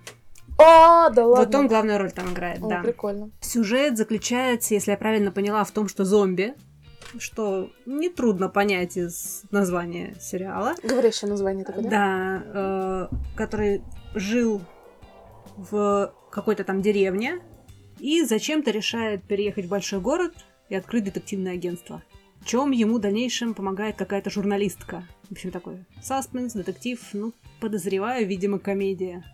А, 0.59 1.11
да 1.11 1.27
ладно. 1.27 1.45
Вот 1.45 1.55
он 1.55 1.69
главную 1.69 1.99
роль 1.99 2.11
там 2.11 2.33
играет, 2.33 2.63
О, 2.63 2.69
да. 2.69 2.83
прикольно. 2.83 3.31
Сюжет 3.41 3.97
заключается, 3.97 4.75
если 4.75 4.91
я 4.91 4.97
правильно 4.97 5.31
поняла, 5.31 5.65
в 5.65 5.71
том, 5.71 5.89
что 5.89 6.05
зомби, 6.05 6.55
что 7.19 7.71
нетрудно 7.87 8.49
понять 8.49 8.97
из 8.97 9.43
названия 9.51 10.17
сериала, 10.21 10.75
Говорящее 10.83 11.31
название 11.31 11.65
такое, 11.65 11.85
да? 11.85 11.91
да, 11.91 12.43
э, 12.45 13.09
который 13.37 13.83
жил 14.15 14.61
в 15.57 16.13
какой-то 16.31 16.65
там 16.65 16.83
деревне 16.83 17.41
и 17.99 18.23
зачем-то 18.25 18.71
решает 18.71 19.25
переехать 19.25 19.67
в 19.67 19.69
большой 19.69 20.01
город 20.01 20.35
и 20.69 20.75
открыть 20.75 21.05
детективное 21.05 21.53
агентство. 21.55 22.03
Чем 22.45 22.71
ему 22.71 22.97
в 22.97 23.01
дальнейшем 23.01 23.55
помогает 23.55 23.97
какая-то 23.97 24.31
журналистка. 24.31 25.05
В 25.29 25.33
общем, 25.33 25.51
такой 25.51 25.85
саспенс, 26.03 26.55
детектив, 26.55 27.01
ну, 27.13 27.33
подозреваю, 27.61 28.27
видимо, 28.27 28.59
комедия. 28.59 29.25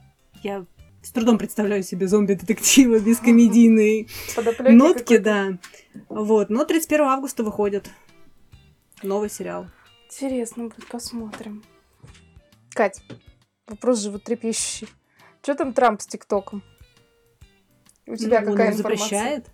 Я 0.43 0.67
с 1.03 1.11
трудом 1.11 1.39
представляю 1.39 1.83
себе 1.83 2.09
зомби-детектива 2.09 2.99
без 2.99 3.19
комедийной 3.19 4.09
Подоплёки 4.37 4.73
нотки, 4.73 5.17
да. 5.19 5.59
Вот, 6.09 6.51
но 6.51 6.65
31 6.65 7.05
августа 7.05 7.45
выходит 7.45 7.91
новый 9.03 9.31
сериал. 9.31 9.67
Интересно 10.07 10.65
будет, 10.65 10.87
посмотрим. 10.89 11.63
Кать, 12.73 13.01
вопрос 13.67 14.01
животрепещущий. 14.01 14.89
Что 15.43 15.55
там 15.55 15.73
Трамп 15.73 16.01
с 16.01 16.07
ТикТоком? 16.07 16.63
У 18.07 18.17
тебя 18.17 18.41
Ну, 18.41 18.47
он 18.49 18.53
какая 18.53 18.71
его 18.73 18.79
информация? 18.79 19.07
запрещает. 19.07 19.47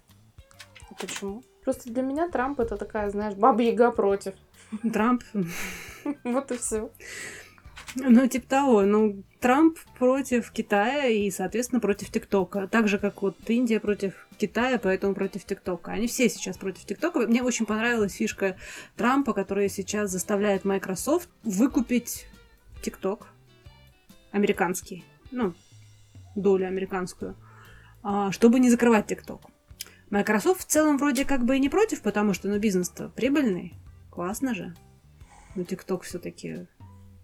Почему? 0.99 1.43
Просто 1.65 1.93
для 1.93 2.03
меня 2.03 2.29
Трамп 2.29 2.61
это 2.61 2.77
такая, 2.77 3.11
знаешь, 3.11 3.35
баба-яга 3.35 3.91
против. 3.91 4.35
Трамп. 4.93 5.23
Вот 6.25 6.51
и 6.51 6.57
все. 6.57 6.91
Ну, 7.97 8.27
типа 8.27 8.49
того. 8.49 8.83
Ну, 8.83 9.23
Трамп 9.41 9.79
против 9.99 10.51
Китая 10.53 11.07
и, 11.09 11.31
соответственно, 11.31 11.81
против 11.81 12.11
ТикТока. 12.11 12.69
Так 12.69 12.89
же, 12.89 12.99
как 12.99 13.21
вот 13.23 13.37
Индия 13.49 13.81
против 13.81 14.27
Китая, 14.39 14.79
поэтому 14.79 15.15
против 15.15 15.45
ТикТока. 15.45 15.93
Они 15.93 16.07
все 16.07 16.29
сейчас 16.29 16.57
против 16.57 16.85
ТикТока. 16.85 17.21
Мне 17.21 17.43
очень 17.43 17.67
понравилась 17.67 18.15
фишка 18.15 18.57
Трампа, 18.97 19.33
которая 19.33 19.69
сейчас 19.69 20.11
заставляет 20.11 20.65
Microsoft 20.65 21.29
выкупить 21.43 22.27
ТикТок. 22.83 23.27
Американский. 24.33 25.05
Ну, 25.33 25.55
долю 26.37 26.67
американскую. 26.67 27.35
а, 28.03 28.31
чтобы 28.33 28.61
не 28.61 28.71
закрывать 28.71 29.07
ТикТок. 29.07 29.50
Microsoft 30.11 30.63
в 30.63 30.65
целом 30.65 30.99
вроде 30.99 31.25
как 31.25 31.45
бы 31.45 31.57
и 31.57 31.61
не 31.61 31.69
против, 31.69 32.03
потому 32.03 32.35
что, 32.35 32.49
ну, 32.49 32.59
бизнес-то 32.59 33.09
прибыльный. 33.11 33.75
Классно 34.11 34.55
же. 34.55 34.75
Но 35.55 35.65
ТикТок 35.65 36.03
все-таки 36.03 36.67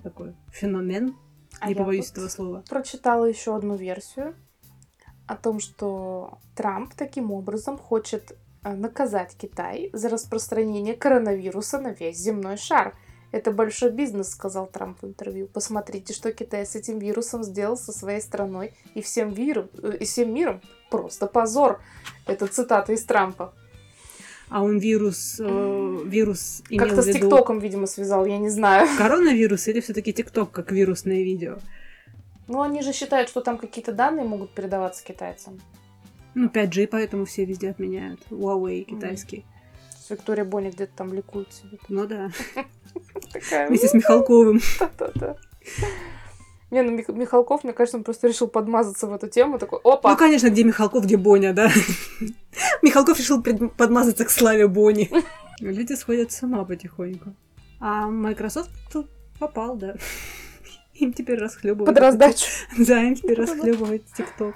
такой 0.03 0.37
феномен. 0.53 1.17
А 1.61 1.69
не 1.69 1.75
побоюсь 1.75 2.11
этого 2.11 2.29
слова. 2.29 2.65
Прочитала 2.69 3.25
еще 3.25 3.57
одну 3.57 3.77
версию 3.77 4.37
о 5.27 5.37
том, 5.37 5.59
что 5.59 6.39
Трамп 6.55 6.95
таким 6.95 7.33
образом 7.33 7.79
хочет 7.79 8.39
э, 8.63 8.75
наказать 8.75 9.37
Китай 9.37 9.91
за 9.93 10.09
распространение 10.09 10.95
коронавируса 10.95 11.79
на 11.79 11.89
весь 11.89 12.19
земной 12.19 12.57
шар. 12.57 12.97
Это 13.37 13.53
большой 13.53 13.91
бизнес, 13.91 14.31
сказал 14.31 14.67
Трамп 14.67 15.03
в 15.03 15.07
интервью. 15.07 15.47
Посмотрите, 15.47 16.15
что 16.15 16.33
Китай 16.33 16.65
с 16.65 16.75
этим 16.75 16.99
вирусом 16.99 17.43
сделал 17.43 17.77
со 17.77 17.93
своей 17.93 18.23
страной 18.23 18.73
и 18.95 19.03
всем, 19.03 19.31
виру- 19.31 19.69
э, 19.83 19.99
и 20.01 20.05
всем 20.07 20.33
миром. 20.33 20.63
Просто 20.91 21.27
позор. 21.27 21.79
Это 22.27 22.47
цитата 22.47 22.95
из 22.95 23.05
Трампа. 23.05 23.53
А 24.49 24.63
он 24.63 24.79
вирус, 24.79 25.39
э, 25.39 26.03
вирус 26.07 26.63
имел 26.71 26.87
Как-то 26.87 27.03
с 27.03 27.13
ТикТоком, 27.13 27.59
видимо, 27.59 27.87
связал, 27.87 28.25
я 28.25 28.39
не 28.39 28.49
знаю. 28.49 28.89
коронавирус 28.99 29.69
или 29.69 29.81
все-таки 29.81 30.15
ТикТок 30.15 30.51
как 30.51 30.73
вирусное 30.73 31.23
видео? 31.23 31.59
Ну, 32.49 32.63
они 32.63 32.81
же 32.81 32.95
считают, 32.95 33.29
что 33.29 33.43
там 33.43 33.59
какие-то 33.59 33.93
данные 33.93 34.25
могут 34.25 34.55
передаваться 34.55 35.05
китайцам. 35.05 35.61
Ну, 36.35 36.49
5G, 36.49 36.87
поэтому 36.87 37.27
все 37.27 37.45
везде 37.45 37.69
отменяют. 37.69 38.21
Huawei 38.31 38.85
китайский. 38.85 39.45
Виктория 40.11 40.45
Боня 40.45 40.71
где-то 40.71 40.93
там 40.97 41.13
ликует 41.13 41.53
себе. 41.53 41.79
Ну 41.89 42.07
да. 42.07 42.31
Такая, 43.33 43.69
Вместе 43.69 43.89
с 43.89 43.95
Михалковым. 43.95 44.61
Да-да-да. 44.81 45.37
Не, 46.71 46.83
ну 46.83 46.97
Мих- 46.97 47.13
Михалков, 47.13 47.63
мне 47.63 47.73
кажется, 47.73 47.97
он 47.97 48.05
просто 48.05 48.27
решил 48.27 48.49
подмазаться 48.49 49.07
в 49.07 49.13
эту 49.15 49.29
тему. 49.29 49.59
Такой, 49.59 49.79
опа! 49.85 50.11
Ну, 50.11 50.17
конечно, 50.17 50.49
где 50.51 50.65
Михалков, 50.65 51.05
где 51.05 51.17
Боня, 51.17 51.53
да? 51.53 51.71
Михалков 52.83 53.19
решил 53.19 53.43
подмазаться 53.43 54.25
к 54.25 54.31
славе 54.31 54.67
Бони. 54.67 55.11
Люди 55.61 55.93
сходят 55.95 56.33
с 56.33 56.43
ума 56.43 56.65
потихоньку. 56.65 57.35
А 57.79 58.09
Microsoft 58.09 58.71
тут 58.93 59.09
попал, 59.39 59.77
да. 59.77 59.95
Им 60.95 61.13
теперь 61.13 61.39
расхлебывают. 61.39 61.87
под 61.87 61.99
раздачу. 61.99 62.47
Да, 62.79 63.03
им 63.03 63.15
теперь 63.15 63.39
расхлебывает 63.39 64.05
ТикТок. 64.17 64.55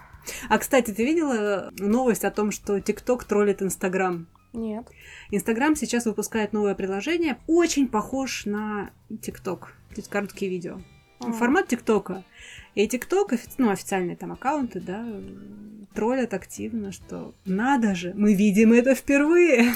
А, 0.49 0.59
кстати, 0.59 0.91
ты 0.91 1.05
видела 1.05 1.71
новость 1.79 2.25
о 2.25 2.31
том, 2.31 2.51
что 2.51 2.81
ТикТок 2.81 3.25
троллит 3.25 3.63
Инстаграм? 3.63 4.27
Нет. 4.53 4.89
Инстаграм 5.31 5.77
сейчас 5.77 6.07
выпускает 6.07 6.53
новое 6.53 6.75
приложение, 6.75 7.39
очень 7.47 7.89
похож 7.89 8.47
на 8.47 8.91
ТикТок. 9.23 9.75
То 9.91 9.97
есть 9.97 10.09
короткие 10.09 10.51
видео. 10.51 10.81
А. 11.21 11.33
Формат 11.33 11.69
ТикТока. 11.69 12.25
И 12.75 12.87
ТикТок, 12.87 13.33
ну, 13.59 13.71
официальные 13.71 14.17
там 14.17 14.33
аккаунты, 14.33 14.81
да, 14.81 15.05
троллят 15.95 16.35
активно, 16.35 16.93
что 16.93 17.35
надо 17.45 17.95
же, 17.95 18.13
мы 18.15 18.35
видим 18.35 18.73
это 18.73 18.95
впервые. 18.95 19.75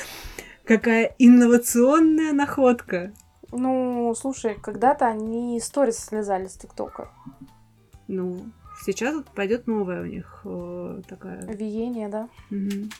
Какая 0.64 1.14
инновационная 1.18 2.32
находка. 2.32 3.12
Ну, 3.52 4.14
слушай, 4.16 4.56
когда-то 4.60 5.06
они 5.06 5.60
сторис 5.60 5.98
слезали 5.98 6.46
с 6.46 6.56
ТикТока. 6.56 7.10
Ну, 8.08 8.46
сейчас 8.84 9.14
вот 9.14 9.26
пойдет 9.26 9.66
новая 9.66 10.02
у 10.02 10.06
них 10.06 10.42
э, 10.44 11.02
такая. 11.08 11.46
Виение, 11.46 12.08
да. 12.08 12.28
Мгм. 12.50 12.90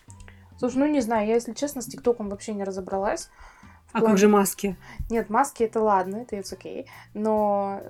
Слушай, 0.59 0.79
ну 0.79 0.87
не 0.87 1.01
знаю, 1.01 1.27
я, 1.27 1.35
если 1.35 1.53
честно, 1.53 1.83
с 1.83 1.87
ТикТоком 1.87 2.29
вообще 2.29 2.55
не 2.55 2.65
разобралась. 2.65 3.31
А 3.93 4.01
плане- 4.01 4.07
как 4.13 4.19
же 4.19 4.29
маски? 4.29 4.77
Нет, 5.11 5.31
маски 5.31 5.63
это 5.63 5.81
ладно, 5.81 6.17
это 6.17 6.37
it's 6.37 6.53
окей. 6.53 6.87
Но 7.15 7.81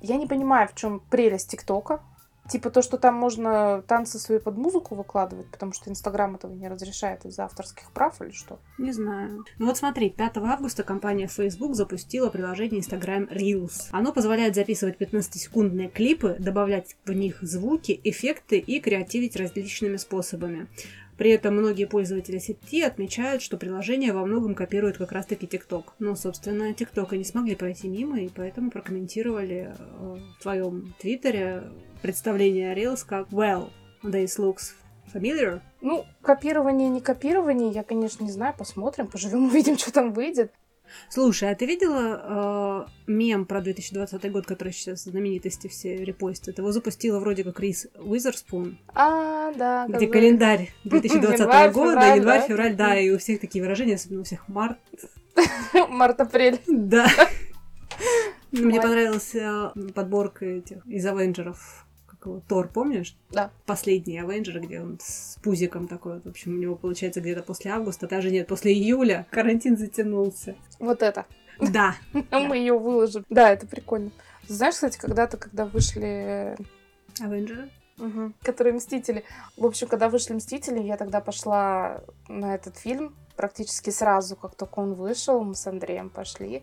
я 0.00 0.16
не 0.16 0.26
понимаю, 0.26 0.68
в 0.68 0.74
чем 0.74 1.00
прелесть 1.10 1.50
ТикТока. 1.50 2.00
Типа 2.48 2.70
то, 2.70 2.80
что 2.80 2.96
там 2.96 3.16
можно 3.16 3.82
танцы 3.88 4.20
свои 4.20 4.38
под 4.38 4.56
музыку 4.56 4.94
выкладывать, 4.94 5.50
потому 5.50 5.72
что 5.72 5.90
Инстаграм 5.90 6.36
этого 6.36 6.52
не 6.52 6.68
разрешает 6.68 7.24
из-за 7.24 7.44
авторских 7.44 7.90
прав 7.90 8.22
или 8.22 8.30
что? 8.30 8.60
Не 8.78 8.92
знаю. 8.92 9.44
Ну 9.58 9.66
вот 9.66 9.76
смотри, 9.76 10.10
5 10.10 10.36
августа 10.36 10.84
компания 10.84 11.26
Facebook 11.26 11.74
запустила 11.74 12.30
приложение 12.30 12.80
Instagram 12.80 13.24
Reels. 13.24 13.88
Оно 13.90 14.12
позволяет 14.12 14.54
записывать 14.54 14.96
15-секундные 15.00 15.88
клипы, 15.88 16.36
добавлять 16.38 16.96
в 17.04 17.10
них 17.10 17.38
звуки, 17.42 18.00
эффекты 18.04 18.58
и 18.58 18.78
креативить 18.78 19.34
различными 19.34 19.96
способами. 19.96 20.68
При 21.16 21.30
этом 21.30 21.56
многие 21.56 21.86
пользователи 21.86 22.38
сети 22.38 22.82
отмечают, 22.82 23.42
что 23.42 23.56
приложение 23.56 24.12
во 24.12 24.26
многом 24.26 24.54
копирует 24.54 24.98
как 24.98 25.12
раз-таки 25.12 25.46
TikTok. 25.46 25.84
Но, 25.98 26.14
собственно, 26.14 26.72
TikTok 26.72 27.14
и 27.14 27.18
не 27.18 27.24
смогли 27.24 27.54
пройти 27.54 27.88
мимо, 27.88 28.20
и 28.20 28.28
поэтому 28.28 28.70
прокомментировали 28.70 29.74
э, 29.76 30.16
в 30.38 30.42
твоем 30.42 30.94
твиттере 31.00 31.64
представление 32.02 32.74
Reels 32.74 33.04
как 33.06 33.28
«Well, 33.30 33.70
this 34.02 34.38
looks 34.38 34.74
familiar». 35.12 35.60
Ну, 35.80 36.04
копирование, 36.20 36.88
не 36.88 37.00
копирование, 37.00 37.70
я, 37.70 37.82
конечно, 37.82 38.22
не 38.22 38.32
знаю, 38.32 38.54
посмотрим, 38.56 39.06
поживем, 39.06 39.46
увидим, 39.48 39.78
что 39.78 39.92
там 39.92 40.12
выйдет. 40.12 40.52
Слушай, 41.08 41.50
а 41.50 41.54
ты 41.54 41.66
видела 41.66 42.86
э, 43.06 43.10
мем 43.10 43.46
про 43.46 43.60
2020 43.60 44.30
год, 44.32 44.46
который 44.46 44.72
сейчас 44.72 45.04
знаменитости 45.04 45.68
все 45.68 45.96
репостят? 45.96 46.58
Его 46.58 46.72
запустила 46.72 47.18
вроде 47.18 47.44
как 47.44 47.58
Рис 47.60 47.86
Уизерспун, 47.98 48.78
А, 48.94 49.52
да. 49.54 49.86
где 49.88 50.06
календарь 50.06 50.70
2020 50.84 51.40
Январь, 51.40 51.70
года, 51.72 51.90
февраль, 51.92 52.16
январь, 52.18 52.40
да? 52.40 52.46
февраль, 52.46 52.74
да, 52.76 52.98
и 52.98 53.10
у 53.10 53.18
всех 53.18 53.40
такие 53.40 53.62
выражения, 53.62 53.94
особенно 53.94 54.20
у 54.20 54.24
всех 54.24 54.48
март. 54.48 54.78
Март-апрель. 55.88 56.60
Да. 56.66 57.06
Мне 58.52 58.78
Май. 58.78 58.80
понравился 58.80 59.72
подборка 59.94 60.44
этих 60.46 60.86
из 60.86 61.04
Авенджеров. 61.04 61.85
Его, 62.26 62.42
Тор, 62.48 62.68
помнишь? 62.68 63.16
Да. 63.30 63.50
Последний 63.64 64.18
Авенджер, 64.18 64.60
где 64.60 64.80
он 64.80 64.98
с 65.00 65.38
пузиком 65.42 65.86
такой. 65.86 66.14
вот. 66.14 66.24
В 66.24 66.28
общем, 66.28 66.54
у 66.54 66.58
него 66.58 66.74
получается 66.74 67.20
где-то 67.20 67.42
после 67.42 67.70
августа, 67.70 68.08
даже 68.08 68.30
нет, 68.30 68.48
после 68.48 68.72
июля 68.72 69.26
карантин 69.30 69.76
затянулся. 69.76 70.56
Вот 70.78 71.02
это. 71.02 71.26
Да. 71.60 71.94
Мы 72.30 72.56
ее 72.58 72.78
выложим. 72.78 73.24
Да, 73.30 73.50
это 73.50 73.66
прикольно. 73.66 74.10
Знаешь, 74.48 74.74
кстати, 74.74 74.98
когда-то, 74.98 75.36
когда 75.36 75.66
вышли 75.66 76.56
Авенджеры? 77.20 77.70
Мгм. 77.96 78.34
Которые 78.42 78.74
Мстители. 78.74 79.24
В 79.56 79.64
общем, 79.64 79.88
когда 79.88 80.08
вышли 80.08 80.34
Мстители, 80.34 80.80
я 80.82 80.96
тогда 80.96 81.20
пошла 81.20 82.02
на 82.28 82.54
этот 82.54 82.76
фильм 82.76 83.14
практически 83.36 83.90
сразу, 83.90 84.36
как 84.36 84.54
только 84.54 84.80
он 84.80 84.94
вышел, 84.94 85.42
мы 85.42 85.54
с 85.54 85.66
Андреем 85.66 86.10
пошли. 86.10 86.62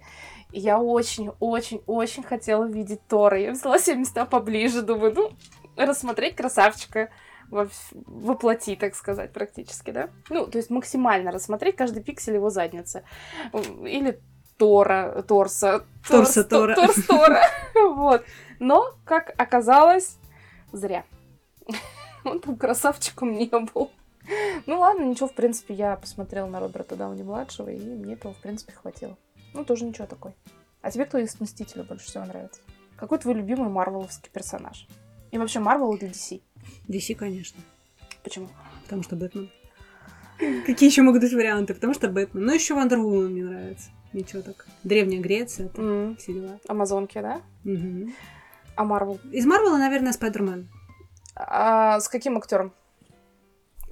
И 0.51 0.59
я 0.59 0.79
очень-очень-очень 0.79 2.23
хотела 2.23 2.65
видеть 2.65 3.05
Тора. 3.07 3.39
Я 3.39 3.51
взяла 3.51 3.79
себе 3.79 3.97
места 3.97 4.25
поближе, 4.25 4.81
думаю, 4.81 5.13
ну, 5.13 5.31
рассмотреть 5.77 6.35
красавчика 6.35 7.09
во, 7.49 7.67
воплоти, 7.91 8.75
так 8.75 8.95
сказать, 8.95 9.31
практически, 9.31 9.91
да? 9.91 10.09
Ну, 10.29 10.47
то 10.47 10.57
есть 10.57 10.69
максимально 10.69 11.31
рассмотреть 11.31 11.75
каждый 11.75 12.03
пиксель 12.03 12.35
его 12.35 12.49
задницы. 12.49 13.03
Или 13.53 14.19
Тора, 14.57 15.23
Торса. 15.27 15.85
Торса 16.07 16.41
Торс- 16.41 16.49
Тора. 16.49 16.75
Торс 16.75 17.05
Тора. 17.05 17.41
Вот. 17.95 18.23
Но, 18.59 18.91
как 19.05 19.33
оказалось, 19.37 20.17
зря. 20.71 21.03
Он 22.23 22.39
там 22.39 22.55
красавчиком 22.55 23.33
не 23.33 23.47
был. 23.47 23.91
Ну 24.65 24.79
ладно, 24.79 25.03
ничего, 25.03 25.27
в 25.27 25.33
принципе, 25.33 25.73
я 25.73 25.95
посмотрела 25.97 26.47
на 26.47 26.59
Роберта 26.59 26.95
Дауни-младшего, 26.95 27.69
и 27.69 27.79
мне 27.79 28.13
этого, 28.13 28.33
в 28.33 28.37
принципе, 28.37 28.73
хватило. 28.73 29.17
Ну, 29.53 29.65
тоже 29.65 29.85
ничего 29.85 30.07
такой. 30.07 30.33
А 30.81 30.91
тебе 30.91 31.05
кто 31.05 31.17
из 31.17 31.39
Мстителей 31.39 31.83
больше 31.83 32.05
всего 32.05 32.25
нравится? 32.25 32.61
Какой 32.95 33.17
твой 33.17 33.35
любимый 33.35 33.69
марвеловский 33.69 34.29
персонаж? 34.31 34.87
И 35.31 35.37
вообще, 35.37 35.59
Марвел 35.59 35.93
или 35.93 36.09
DC? 36.09 36.41
DC, 36.87 37.15
конечно. 37.15 37.59
Почему? 38.23 38.47
Потому 38.83 39.03
что 39.03 39.15
Бэтмен. 39.15 39.49
Какие 40.65 40.89
еще 40.89 41.01
могут 41.01 41.21
быть 41.21 41.33
варианты? 41.33 41.73
Потому 41.73 41.93
что 41.93 42.07
Бэтмен. 42.07 42.45
Ну, 42.45 42.53
еще 42.53 42.73
Wonder 42.75 42.99
Woman 42.99 43.31
мне 43.31 43.43
нравится. 43.43 43.89
Ничего 44.13 44.41
так. 44.43 44.67
Древняя 44.83 45.21
Греция, 45.21 45.69
там 45.69 45.85
М, 45.85 46.17
все 46.17 46.33
дела. 46.33 46.59
Амазонки, 46.67 47.19
да? 47.19 47.41
Мгм. 47.63 48.13
А 48.75 48.83
Марвел? 48.83 49.19
Из 49.31 49.45
Марвела, 49.45 49.77
наверное, 49.77 50.13
Spider-Man. 50.13 50.69
А 51.35 51.99
с 51.99 52.07
каким 52.09 52.37
актером? 52.37 52.73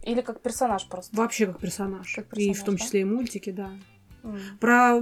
Или 0.03 0.21
как 0.21 0.41
персонаж 0.41 0.87
просто? 0.87 1.15
Вообще 1.15 1.45
как 1.47 1.59
персонаж. 1.59 2.13
Как 2.15 2.25
и 2.25 2.29
персонаж, 2.29 2.57
в 2.57 2.63
том 2.63 2.75
да? 2.75 2.83
числе 2.83 3.01
и 3.01 3.03
мультики, 3.03 3.51
да. 3.51 3.69
М. 4.23 4.39
Про 4.59 5.01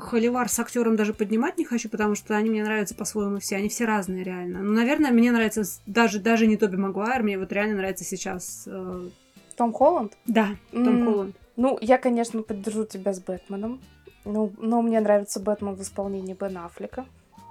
Холивар 0.00 0.48
с 0.48 0.58
актером 0.58 0.96
даже 0.96 1.14
поднимать 1.14 1.58
не 1.58 1.64
хочу, 1.64 1.88
потому 1.88 2.14
что 2.14 2.36
они 2.36 2.50
мне 2.50 2.64
нравятся 2.64 2.94
по-своему 2.94 3.38
все. 3.38 3.56
Они 3.56 3.68
все 3.68 3.84
разные, 3.84 4.24
реально. 4.24 4.62
Ну, 4.62 4.72
наверное, 4.72 5.10
мне 5.10 5.30
нравится 5.32 5.62
даже, 5.86 6.18
даже 6.18 6.46
не 6.46 6.56
Тоби 6.56 6.76
Магуайр, 6.76 7.22
мне 7.22 7.38
вот 7.38 7.52
реально 7.52 7.76
нравится 7.76 8.04
сейчас... 8.04 8.64
э, 8.66 9.08
Том 9.56 9.72
Холланд? 9.72 10.16
Да, 10.26 10.56
Том. 10.72 11.04
Холланд. 11.04 11.36
Ну, 11.56 11.78
я, 11.80 11.98
конечно, 11.98 12.42
поддержу 12.42 12.84
тебя 12.84 13.12
с 13.12 13.20
Бэтменом. 13.20 13.80
Ну, 14.24 14.52
но 14.58 14.82
мне 14.82 15.00
нравится 15.00 15.40
Бэтмен 15.40 15.74
в 15.74 15.82
исполнении 15.82 16.34
Бен 16.34 16.58
Аффлека. 16.58 17.06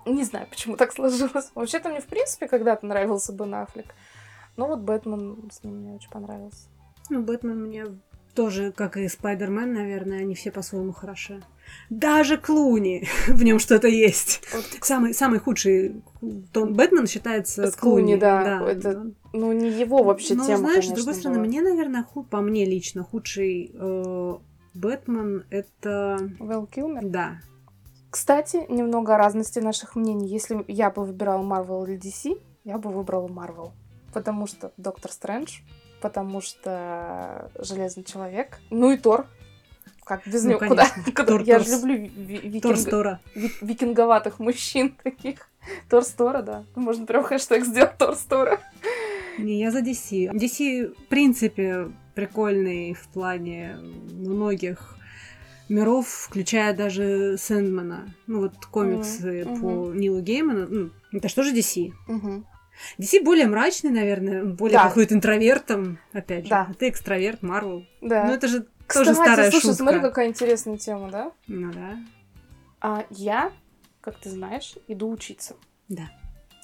Не 0.06 0.24
знаю, 0.24 0.48
почему 0.50 0.78
так 0.78 0.92
сложилось. 0.94 1.52
Вообще-то 1.54 1.90
мне, 1.90 2.02
в 2.02 2.06
принципе, 2.06 2.48
когда-то 2.48 2.86
нравился 2.86 3.34
Бен 3.34 3.54
Аффлек. 3.56 3.94
Но 4.58 4.68
вот 4.68 4.80
Бэтмен 4.80 5.50
с 5.52 5.64
ним 5.64 5.78
мне 5.78 5.94
очень 5.94 6.10
понравился. 6.10 6.68
Ну, 7.10 7.24
Бэтмен 7.24 7.62
мне 7.64 7.86
тоже, 8.36 8.72
как 8.72 8.98
и 8.98 9.08
Спайдермен, 9.08 9.74
наверное, 9.74 10.20
они 10.20 10.36
все 10.36 10.52
по-своему 10.52 10.94
хороши. 10.94 11.42
Даже 11.90 12.38
Клуни, 12.38 13.08
в 13.28 13.44
нем 13.44 13.60
что-то 13.60 13.88
есть. 13.88 14.42
Вот, 14.54 14.66
Самый, 14.82 15.14
самый 15.14 15.40
худший 15.40 16.02
Том 16.54 16.74
Бэтмен 16.74 17.08
считается 17.08 17.70
С 17.72 17.76
Клуни, 17.76 18.14
Клуни. 18.14 18.20
да, 18.20 18.62
это 18.70 19.12
ну, 19.34 19.52
не 19.54 19.70
его 19.70 20.04
вообще 20.04 20.36
Но 20.36 20.46
тема, 20.46 20.58
знаешь, 20.60 20.86
с 20.86 20.88
конечно, 20.88 20.96
другой 20.96 21.14
стороны, 21.16 21.40
была. 21.40 21.48
мне, 21.48 21.62
наверное, 21.62 22.04
ху- 22.04 22.24
по 22.24 22.42
мне 22.42 22.66
лично 22.66 23.04
худший 23.04 23.72
э, 23.74 24.34
Бэтмен 24.74 25.46
это... 25.50 26.18
Вэл 26.40 26.68
Килмер. 26.68 27.02
Да. 27.06 27.40
Кстати, 28.10 28.66
немного 28.70 29.16
о 29.16 29.18
разности 29.18 29.60
наших 29.60 29.96
мнений. 29.96 30.28
Если 30.28 30.64
я 30.68 30.90
бы 30.92 31.06
выбирала 31.06 31.44
Marvel 31.44 31.88
или 31.88 31.98
DC, 31.98 32.38
я 32.66 32.78
бы 32.78 32.90
выбрала 32.90 33.28
Marvel. 33.28 33.72
Потому 34.14 34.48
что 34.48 34.72
Доктор 34.78 35.12
Стрэндж, 35.12 35.60
потому 36.02 36.42
что 36.42 37.50
Железный 37.60 38.04
Человек, 38.04 38.60
ну 38.70 38.92
и 38.92 38.98
Тор. 38.98 39.26
Как 40.04 40.28
без 40.28 40.44
Ну, 40.44 40.52
него? 40.52 40.60
Куда? 40.60 40.88
Тор- 41.26 41.44
я 41.44 41.60
же 41.60 41.72
люблю 41.72 41.96
викинг- 41.96 43.20
викинговатых 43.62 44.40
мужчин 44.40 44.96
таких. 45.04 45.48
Тор 45.90 46.04
Стора, 46.04 46.42
да. 46.42 46.64
Можно 46.76 47.06
прям 47.06 47.24
хэштег 47.24 47.64
сделать 47.66 47.98
Тор 47.98 48.16
Стора. 48.16 48.60
Не, 49.38 49.60
я 49.60 49.72
за 49.72 49.80
DC. 49.80 50.32
DC, 50.34 50.94
в 50.96 51.06
принципе, 51.08 51.92
прикольный 52.16 52.94
в 52.94 53.08
плане 53.10 53.78
многих 54.12 54.98
миров, 55.70 56.08
включая 56.10 56.74
даже 56.76 57.38
Сэндмана. 57.38 58.14
Ну, 58.28 58.42
вот 58.42 58.54
комиксы 58.66 59.46
Мгм, 59.46 59.62
по 59.62 59.94
Нилу 59.94 60.20
Гейману. 60.22 60.68
Ну, 60.70 60.90
это 61.14 61.30
что 61.30 61.44
же 61.44 61.54
DC? 61.56 61.94
Мгм. 62.08 62.46
DC 63.00 63.24
более 63.24 63.48
мрачный, 63.48 63.92
наверное, 63.92 64.44
более 64.46 64.78
Да. 64.78 64.88
какой-то 64.88 65.16
интровертом, 65.16 66.00
опять 66.14 66.44
же. 66.46 66.50
Да. 66.50 66.68
А 66.70 66.74
ты 66.74 66.90
экстраверт, 66.90 67.42
Марвел. 67.42 67.86
Да. 68.02 68.26
Ну, 68.26 68.34
это 68.34 68.48
же 68.48 68.68
Кстати, 68.88 69.06
тоже 69.08 69.16
старая 69.16 69.52
слушай, 69.52 69.64
шутка. 69.68 69.78
смотри, 69.78 70.00
какая 70.02 70.28
интересная 70.28 70.78
тема, 70.78 71.10
да? 71.10 71.32
Ну 71.48 71.72
да. 71.72 71.98
А 72.82 73.06
я, 73.10 73.52
как 74.02 74.18
ты 74.20 74.30
знаешь, 74.30 74.76
иду 74.88 75.10
учиться. 75.10 75.56
Да. 75.88 76.10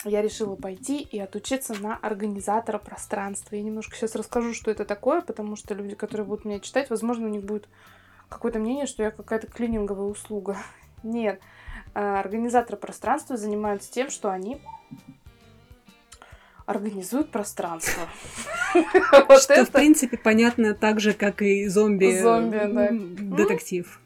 Я 0.05 0.21
решила 0.21 0.55
пойти 0.55 0.99
и 1.01 1.19
отучиться 1.19 1.73
на 1.81 1.95
организатора 1.97 2.77
пространства. 2.77 3.55
Я 3.55 3.63
немножко 3.63 3.95
сейчас 3.95 4.15
расскажу, 4.15 4.53
что 4.53 4.69
это 4.71 4.85
такое, 4.85 5.21
потому 5.21 5.55
что 5.55 5.73
люди, 5.73 5.95
которые 5.95 6.25
будут 6.25 6.45
меня 6.45 6.59
читать, 6.59 6.89
возможно, 6.89 7.25
у 7.25 7.29
них 7.29 7.43
будет 7.43 7.67
какое-то 8.29 8.59
мнение, 8.59 8.85
что 8.85 9.03
я 9.03 9.11
какая-то 9.11 9.47
клининговая 9.47 10.05
услуга. 10.07 10.57
Нет. 11.03 11.39
А, 11.93 12.19
Организаторы 12.19 12.77
пространства 12.77 13.37
занимаются 13.37 13.91
тем, 13.91 14.09
что 14.09 14.29
они 14.29 14.61
организуют 16.67 17.31
пространство. 17.31 18.03
Что, 19.39 19.65
в 19.65 19.71
принципе, 19.71 20.17
понятно 20.17 20.75
так 20.75 20.99
же, 20.99 21.13
как 21.13 21.41
и 21.41 21.67
зомби, 21.67 22.21
Зомби, 22.21 22.57
да. 22.71 22.87
м, 22.89 23.35
детектив. 23.35 23.99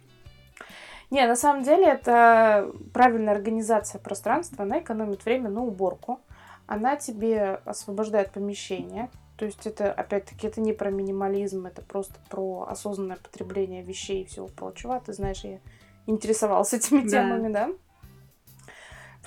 Не, 1.09 1.27
на 1.27 1.35
самом 1.35 1.63
деле 1.63 1.87
это 1.87 2.71
правильная 2.93 3.33
организация 3.33 3.99
пространства, 3.99 4.63
она 4.63 4.79
экономит 4.79 5.25
время 5.25 5.49
на 5.49 5.61
уборку, 5.61 6.21
она 6.67 6.95
тебе 6.95 7.59
освобождает 7.65 8.31
помещение, 8.31 9.09
то 9.35 9.45
есть 9.45 9.65
это, 9.65 9.91
опять-таки, 9.91 10.47
это 10.47 10.61
не 10.61 10.71
про 10.71 10.91
минимализм, 10.91 11.65
это 11.65 11.81
просто 11.81 12.13
про 12.29 12.67
осознанное 12.69 13.17
потребление 13.17 13.81
вещей 13.81 14.21
и 14.21 14.25
всего 14.25 14.47
прочего. 14.47 14.97
А 14.97 14.99
Ты 15.01 15.13
знаешь, 15.13 15.43
я 15.43 15.59
интересовалась 16.05 16.73
этими 16.73 17.01
Да. 17.01 17.09
темами, 17.09 17.51
да? 17.51 17.69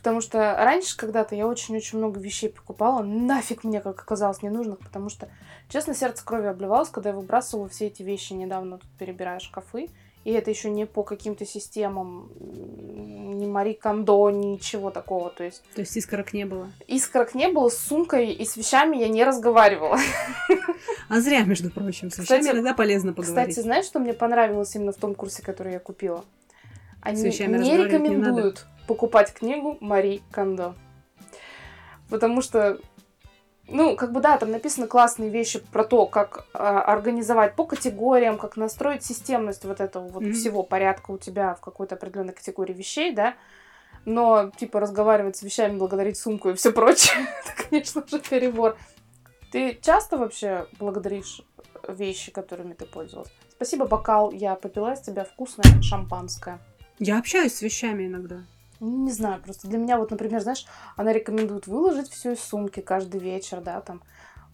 Потому 0.04 0.20
что 0.20 0.54
раньше 0.58 0.98
когда-то 0.98 1.34
я 1.34 1.46
очень-очень 1.46 1.96
много 1.96 2.20
вещей 2.20 2.50
покупала, 2.50 3.02
нафиг 3.02 3.64
мне, 3.64 3.80
как 3.80 3.98
оказалось, 3.98 4.42
ненужных, 4.42 4.80
потому 4.80 5.08
что, 5.08 5.30
честно, 5.70 5.94
сердце 5.94 6.22
крови 6.22 6.46
обливалось, 6.46 6.90
когда 6.90 7.08
я 7.08 7.16
выбрасывала 7.16 7.70
все 7.70 7.86
эти 7.86 8.02
вещи 8.02 8.34
недавно, 8.34 8.76
тут 8.76 8.90
перебирая 8.98 9.38
шкафы, 9.38 9.88
и 10.24 10.30
это 10.30 10.50
еще 10.50 10.68
не 10.68 10.84
по 10.84 11.04
каким-то 11.04 11.46
системам, 11.46 12.30
ни 12.38 13.46
Мари 13.46 13.72
Кондо, 13.72 14.28
ничего 14.28 14.90
такого. 14.90 15.30
То 15.30 15.44
есть 15.44 15.62
То 15.74 15.80
есть 15.80 15.96
искорок 15.96 16.34
не 16.34 16.44
было. 16.44 16.68
искорок 16.86 17.34
не 17.34 17.48
было, 17.48 17.70
с 17.70 17.78
сумкой 17.78 18.30
и 18.30 18.44
с 18.44 18.58
вещами 18.58 18.98
я 18.98 19.08
не 19.08 19.24
разговаривала. 19.24 19.98
А 21.08 21.20
зря, 21.20 21.44
между 21.44 21.70
прочим. 21.70 22.10
С 22.10 22.18
вещами 22.18 22.50
иногда 22.50 22.74
полезно 22.74 23.14
поговорить. 23.14 23.48
Кстати, 23.48 23.64
знаешь, 23.64 23.86
что 23.86 24.00
мне 24.00 24.12
понравилось 24.12 24.74
именно 24.76 24.92
в 24.92 24.96
том 24.96 25.14
курсе, 25.14 25.42
который 25.42 25.72
я 25.72 25.78
купила? 25.78 26.26
Они 27.00 27.22
не 27.22 27.28
не 27.28 27.76
рекомендуют 27.78 28.66
покупать 28.86 29.32
книгу 29.32 29.78
Мари 29.80 30.22
Кондо. 30.30 30.74
Потому 32.10 32.42
что, 32.42 32.78
ну, 33.66 33.96
как 33.96 34.12
бы 34.12 34.20
да, 34.20 34.36
там 34.36 34.50
написаны 34.50 34.86
классные 34.86 35.30
вещи 35.30 35.58
про 35.72 35.84
то, 35.84 36.06
как 36.06 36.46
а, 36.52 36.82
организовать 36.82 37.56
по 37.56 37.64
категориям, 37.64 38.38
как 38.38 38.56
настроить 38.56 39.04
системность 39.04 39.64
вот 39.64 39.80
этого 39.80 40.08
вот 40.08 40.22
Мгм. 40.22 40.32
всего 40.34 40.62
порядка 40.62 41.10
у 41.12 41.18
тебя 41.18 41.54
в 41.54 41.60
какой-то 41.60 41.94
определенной 41.94 42.34
категории 42.34 42.74
вещей, 42.74 43.12
да. 43.14 43.34
Но, 44.04 44.50
типа, 44.58 44.80
разговаривать 44.80 45.36
с 45.36 45.42
вещами, 45.42 45.78
благодарить 45.78 46.18
сумку 46.18 46.50
и 46.50 46.54
все 46.54 46.72
прочее, 46.72 47.26
это, 47.44 47.68
конечно 47.68 48.04
же, 48.06 48.18
перебор. 48.20 48.76
Ты 49.50 49.78
часто 49.80 50.18
вообще 50.18 50.66
благодаришь 50.78 51.40
вещи, 51.88 52.32
которыми 52.32 52.74
ты 52.74 52.84
пользовалась? 52.86 53.32
Спасибо, 53.50 53.86
бокал, 53.86 54.30
я 54.32 54.56
попила 54.56 54.92
из 54.92 55.00
тебя 55.00 55.24
вкусное 55.24 55.80
шампанское. 55.80 56.58
Я 56.98 57.18
общаюсь 57.18 57.54
с 57.54 57.62
вещами 57.62 58.06
иногда. 58.06 58.42
Ну, 58.80 59.04
Не 59.04 59.12
знаю, 59.12 59.40
просто 59.42 59.68
для 59.68 59.78
меня 59.78 59.98
вот, 59.98 60.10
например, 60.10 60.40
знаешь, 60.40 60.66
она 60.96 61.12
рекомендует 61.12 61.66
выложить 61.66 62.10
все 62.10 62.32
из 62.32 62.40
сумки 62.40 62.80
каждый 62.80 63.20
вечер, 63.20 63.60
да, 63.60 63.80
там, 63.80 64.02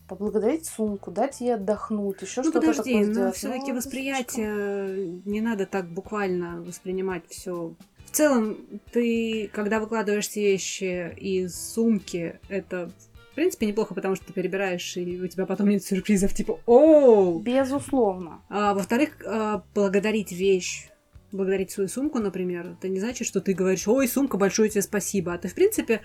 поблагодарить 0.08 0.66
сумку, 0.66 1.10
дать 1.10 1.40
ей 1.40 1.54
отдохнуть, 1.54 2.20
еще 2.22 2.42
Ну 2.42 2.50
что-то 2.50 2.60
подожди, 2.66 2.92
такое 2.92 3.06
но 3.06 3.12
сделать. 3.12 3.36
все-таки 3.36 3.70
Ну, 3.72 3.76
восприятие 3.76 5.20
не 5.24 5.40
надо 5.40 5.66
так 5.66 5.88
буквально 5.88 6.60
воспринимать 6.62 7.22
все. 7.28 7.74
В 8.06 8.10
целом, 8.10 8.58
ты, 8.92 9.48
когда 9.54 9.78
выкладываешь 9.78 10.34
вещи 10.34 11.14
из 11.16 11.54
сумки, 11.72 12.40
это 12.48 12.90
в 13.30 13.34
принципе 13.36 13.66
неплохо, 13.66 13.94
потому 13.94 14.16
что 14.16 14.26
ты 14.26 14.32
перебираешь, 14.32 14.96
и 14.96 15.20
у 15.22 15.28
тебя 15.28 15.46
потом 15.46 15.68
нет 15.68 15.84
сюрпризов 15.84 16.34
типа 16.34 16.58
«О!». 16.66 17.40
слишком. 17.40 17.42
Безусловно. 17.44 18.42
А, 18.48 18.74
во-вторых, 18.74 19.16
а, 19.24 19.62
благодарить 19.74 20.32
вещь, 20.32 20.89
благодарить 21.32 21.70
свою 21.70 21.88
сумку, 21.88 22.18
например, 22.18 22.74
это 22.78 22.88
не 22.88 23.00
значит, 23.00 23.26
что 23.26 23.40
ты 23.40 23.54
говоришь 23.54 23.86
«Ой, 23.88 24.08
сумка, 24.08 24.36
большое 24.36 24.70
тебе 24.70 24.82
спасибо», 24.82 25.32
а 25.32 25.38
ты, 25.38 25.48
в 25.48 25.54
принципе, 25.54 26.00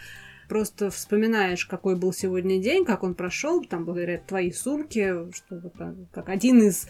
просто 0.48 0.90
вспоминаешь, 0.90 1.66
какой 1.66 1.96
был 1.96 2.14
сегодня 2.14 2.62
день, 2.62 2.86
как 2.86 3.04
он 3.04 3.16
прошел, 3.16 3.64
там, 3.64 3.86
благодаря 3.86 4.20
твоей 4.20 4.54
сумке, 4.54 5.32
что 5.34 5.70
так, 5.70 5.96
как 6.12 6.30
один 6.30 6.62
из 6.62 6.88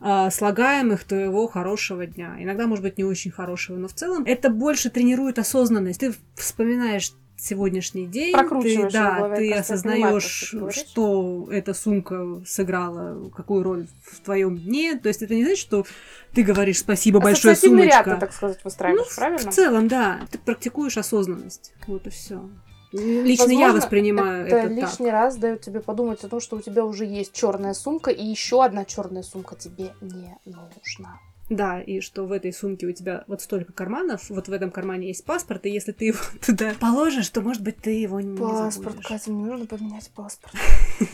а, 0.00 0.30
слагаемых 0.30 1.04
твоего 1.04 1.48
хорошего 1.48 2.06
дня. 2.06 2.36
Иногда, 2.38 2.66
может 2.66 2.84
быть, 2.84 2.98
не 2.98 3.04
очень 3.04 3.30
хорошего, 3.30 3.76
но 3.76 3.88
в 3.88 3.94
целом 3.94 4.24
это 4.24 4.48
больше 4.48 4.90
тренирует 4.90 5.38
осознанность. 5.38 6.00
Ты 6.00 6.14
вспоминаешь 6.36 7.12
сегодняшний 7.38 8.06
день, 8.06 8.34
ты, 8.62 8.88
да, 8.90 9.16
голове, 9.16 9.36
ты 9.36 9.46
я 9.46 9.60
осознаешь, 9.60 10.54
что 10.70 11.48
эта 11.50 11.72
сумка 11.74 12.42
сыграла, 12.46 13.30
какую 13.30 13.62
роль 13.62 13.86
в 14.02 14.20
твоем 14.20 14.58
дне. 14.58 14.98
То 14.98 15.08
есть 15.08 15.22
это 15.22 15.34
не 15.34 15.44
значит, 15.44 15.60
что 15.60 15.86
ты 16.34 16.42
говоришь 16.42 16.78
спасибо 16.80 17.20
большое, 17.20 17.52
Ассоциативный 17.52 17.86
ряд 17.86 18.04
сумочка. 18.04 18.14
ты, 18.14 18.20
так 18.20 18.32
сказать, 18.34 18.64
выстраиваешь, 18.64 19.06
Ну, 19.08 19.16
правильно? 19.16 19.50
В 19.50 19.54
целом, 19.54 19.88
да. 19.88 20.20
Ты 20.30 20.38
практикуешь 20.38 20.96
осознанность. 20.98 21.72
Вот 21.86 22.06
и 22.06 22.10
все. 22.10 22.42
Лично 22.90 23.50
я 23.50 23.58
Возможно, 23.66 23.80
воспринимаю 23.80 24.46
это, 24.46 24.56
это, 24.56 24.68
лишний 24.68 25.06
так. 25.06 25.12
раз 25.12 25.36
дает 25.36 25.60
тебе 25.60 25.80
подумать 25.80 26.24
о 26.24 26.28
том, 26.28 26.40
что 26.40 26.56
у 26.56 26.60
тебя 26.62 26.86
уже 26.86 27.04
есть 27.04 27.34
черная 27.34 27.74
сумка, 27.74 28.10
и 28.10 28.24
еще 28.24 28.64
одна 28.64 28.86
черная 28.86 29.22
сумка 29.22 29.56
тебе 29.56 29.92
не 30.00 30.34
нужна. 30.46 31.20
Да, 31.50 31.80
и 31.80 32.00
что 32.00 32.26
в 32.26 32.32
этой 32.32 32.52
сумке 32.52 32.86
у 32.86 32.92
тебя 32.92 33.24
вот 33.26 33.40
столько 33.40 33.72
карманов, 33.72 34.28
вот 34.28 34.48
в 34.48 34.52
этом 34.52 34.70
кармане 34.70 35.08
есть 35.08 35.24
паспорт, 35.24 35.64
и 35.64 35.70
если 35.70 35.92
ты 35.92 36.06
его 36.06 36.18
туда 36.46 36.74
положишь, 36.78 37.28
то, 37.30 37.40
может 37.40 37.62
быть, 37.62 37.76
ты 37.78 37.90
его 37.90 38.20
не 38.20 38.36
Паспорт, 38.36 38.96
забудешь. 38.96 39.06
Катя, 39.06 39.30
мне 39.30 39.46
нужно 39.46 39.66
поменять 39.66 40.10
паспорт. 40.14 40.54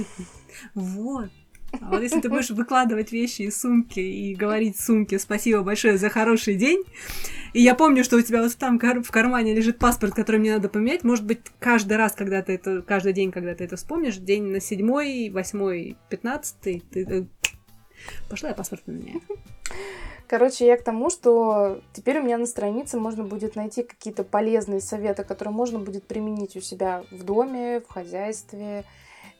Вот. 0.74 1.30
А 1.80 1.90
вот 1.90 2.02
если 2.02 2.20
ты 2.20 2.28
будешь 2.28 2.50
выкладывать 2.50 3.10
вещи 3.10 3.42
из 3.42 3.60
сумки 3.60 3.98
и 3.98 4.36
говорить 4.36 4.78
сумке 4.78 5.18
спасибо 5.18 5.62
большое 5.62 5.98
за 5.98 6.08
хороший 6.08 6.54
день, 6.54 6.84
и 7.52 7.60
я 7.60 7.74
помню, 7.74 8.04
что 8.04 8.16
у 8.16 8.20
тебя 8.22 8.42
вот 8.42 8.56
там 8.56 8.78
в 8.78 9.10
кармане 9.10 9.54
лежит 9.54 9.78
паспорт, 9.78 10.14
который 10.14 10.38
мне 10.38 10.54
надо 10.54 10.68
поменять, 10.68 11.02
может 11.02 11.24
быть, 11.24 11.40
каждый 11.58 11.96
раз, 11.96 12.12
когда 12.12 12.42
ты 12.42 12.54
это, 12.54 12.82
каждый 12.82 13.12
день, 13.12 13.32
когда 13.32 13.54
ты 13.54 13.64
это 13.64 13.76
вспомнишь, 13.76 14.16
день 14.16 14.44
на 14.44 14.60
седьмой, 14.60 15.30
восьмой, 15.30 15.96
пятнадцатый, 16.08 16.84
ты 16.92 17.02
э, 17.02 17.24
пошла 18.28 18.50
я 18.50 18.54
паспорт 18.54 18.82
поменяю. 18.84 19.20
Короче, 20.34 20.66
я 20.66 20.76
к 20.76 20.82
тому, 20.82 21.10
что 21.10 21.80
теперь 21.92 22.18
у 22.18 22.22
меня 22.24 22.38
на 22.38 22.46
странице 22.46 22.98
можно 22.98 23.22
будет 23.22 23.54
найти 23.54 23.84
какие-то 23.84 24.24
полезные 24.24 24.80
советы, 24.80 25.22
которые 25.22 25.54
можно 25.54 25.78
будет 25.78 26.08
применить 26.08 26.56
у 26.56 26.60
себя 26.60 27.04
в 27.12 27.22
доме, 27.22 27.78
в 27.78 27.86
хозяйстве. 27.86 28.84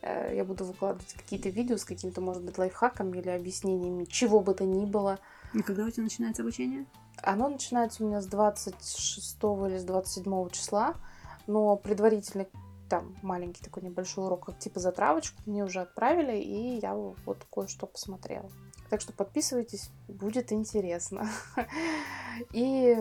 Э, 0.03 0.33
я 0.33 0.45
буду 0.45 0.65
выкладывать 0.65 1.13
какие-то 1.15 1.49
видео 1.49 1.79
с 1.79 1.85
какими-то, 1.85 2.21
может 2.21 2.45
быть, 2.45 2.59
лайфхаками 2.59 3.19
или 3.19 3.29
объяснениями, 3.29 4.05
чего 4.05 4.39
бы 4.39 4.55
то 4.55 4.63
ни 4.63 4.85
было. 4.85 5.19
И 5.53 5.63
когда 5.63 5.85
у 5.85 5.91
тебя 5.91 6.05
начинается 6.05 6.43
обучение? 6.43 6.87
Оно 7.25 7.49
начинается 7.49 8.05
у 8.05 8.07
меня 8.07 8.21
с 8.21 8.27
26 8.27 9.43
или 9.67 9.79
с 9.79 9.83
27 9.83 10.51
числа, 10.51 10.95
но 11.49 11.75
предварительный 11.75 12.47
там 12.89 13.17
маленький 13.21 13.65
такой 13.65 13.83
небольшой 13.83 14.27
урок, 14.27 14.47
как 14.47 14.61
типа 14.61 14.79
затравочку, 14.79 15.43
мне 15.45 15.65
уже 15.65 15.81
отправили, 15.81 16.37
и 16.37 16.79
я 16.79 16.95
вот 16.95 17.45
кое-что 17.51 17.89
посмотрела. 17.89 18.49
Так 18.95 19.01
что 19.01 19.13
подписывайтесь, 19.13 19.91
будет 20.07 20.53
интересно. 20.53 21.29
И... 22.53 22.95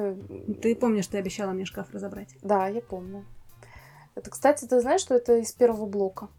Ты 0.60 0.76
помнишь, 0.76 1.06
ты 1.06 1.20
обещала 1.20 1.52
мне 1.52 1.66
шкаф 1.66 1.92
разобрать? 1.92 2.30
Да, 2.42 2.68
я 2.68 2.82
помню. 2.82 3.24
Это, 4.16 4.32
кстати, 4.32 4.66
ты 4.66 4.82
знаешь, 4.82 5.02
что 5.02 5.14
это 5.14 5.38
из 5.38 5.52
первого 5.52 5.86
блока? 5.86 6.30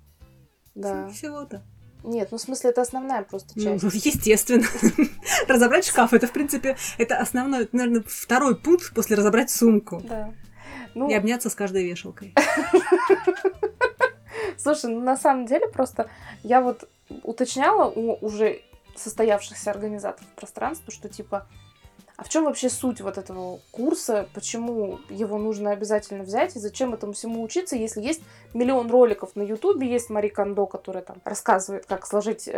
Да. 0.75 1.09
Всего-то. 1.11 1.63
Нет, 2.03 2.33
ну 2.33 2.39
в 2.39 2.41
смысле 2.41 2.71
это 2.71 2.83
основная 2.83 3.23
просто 3.23 3.53
Ну, 3.55 3.79
часть. 3.79 3.95
естественно. 4.07 4.65
разобрать 5.49 5.87
шкаф, 5.87 6.13
это, 6.15 6.27
в 6.27 6.33
принципе, 6.33 6.77
это 6.99 7.19
основной, 7.19 7.63
это, 7.63 7.77
наверное, 7.77 8.03
второй 8.05 8.57
пункт 8.57 8.93
после 8.93 9.15
разобрать 9.15 9.51
сумку. 9.51 10.03
Да. 10.03 10.35
Ну, 10.97 11.09
И 11.09 11.15
обняться 11.15 11.49
с 11.49 11.55
каждой 11.55 11.85
вешалкой. 11.85 12.35
слушай, 14.59 14.91
ну 14.91 15.01
на 15.01 15.17
самом 15.17 15.47
деле 15.47 15.69
просто 15.69 16.11
я 16.43 16.61
вот 16.61 16.89
уточняла 17.23 17.89
у 17.89 18.19
уже 18.21 18.63
состоявшихся 18.97 19.71
организаторов 19.71 20.29
пространства, 20.35 20.93
что 20.93 21.09
типа, 21.09 21.47
а 22.17 22.25
в 22.25 22.29
чем 22.29 22.45
вообще 22.45 22.69
суть 22.69 23.01
вот 23.01 23.19
этого 23.19 23.61
курса, 23.71 24.29
почему 24.35 24.99
его 25.09 25.39
нужно 25.39 25.71
обязательно 25.71 26.25
взять 26.25 26.57
и 26.57 26.59
зачем 26.59 26.95
этому 26.95 27.13
всему 27.13 27.43
учиться, 27.43 27.77
если 27.77 28.01
есть 28.01 28.23
миллион 28.53 28.91
роликов 28.91 29.35
на 29.35 29.43
Ютубе, 29.43 29.91
есть 29.91 30.11
Мари 30.11 30.29
Кондо, 30.29 30.67
которая 30.67 31.03
там 31.03 31.17
рассказывает, 31.25 31.87
как 31.87 32.07
сложить 32.07 32.49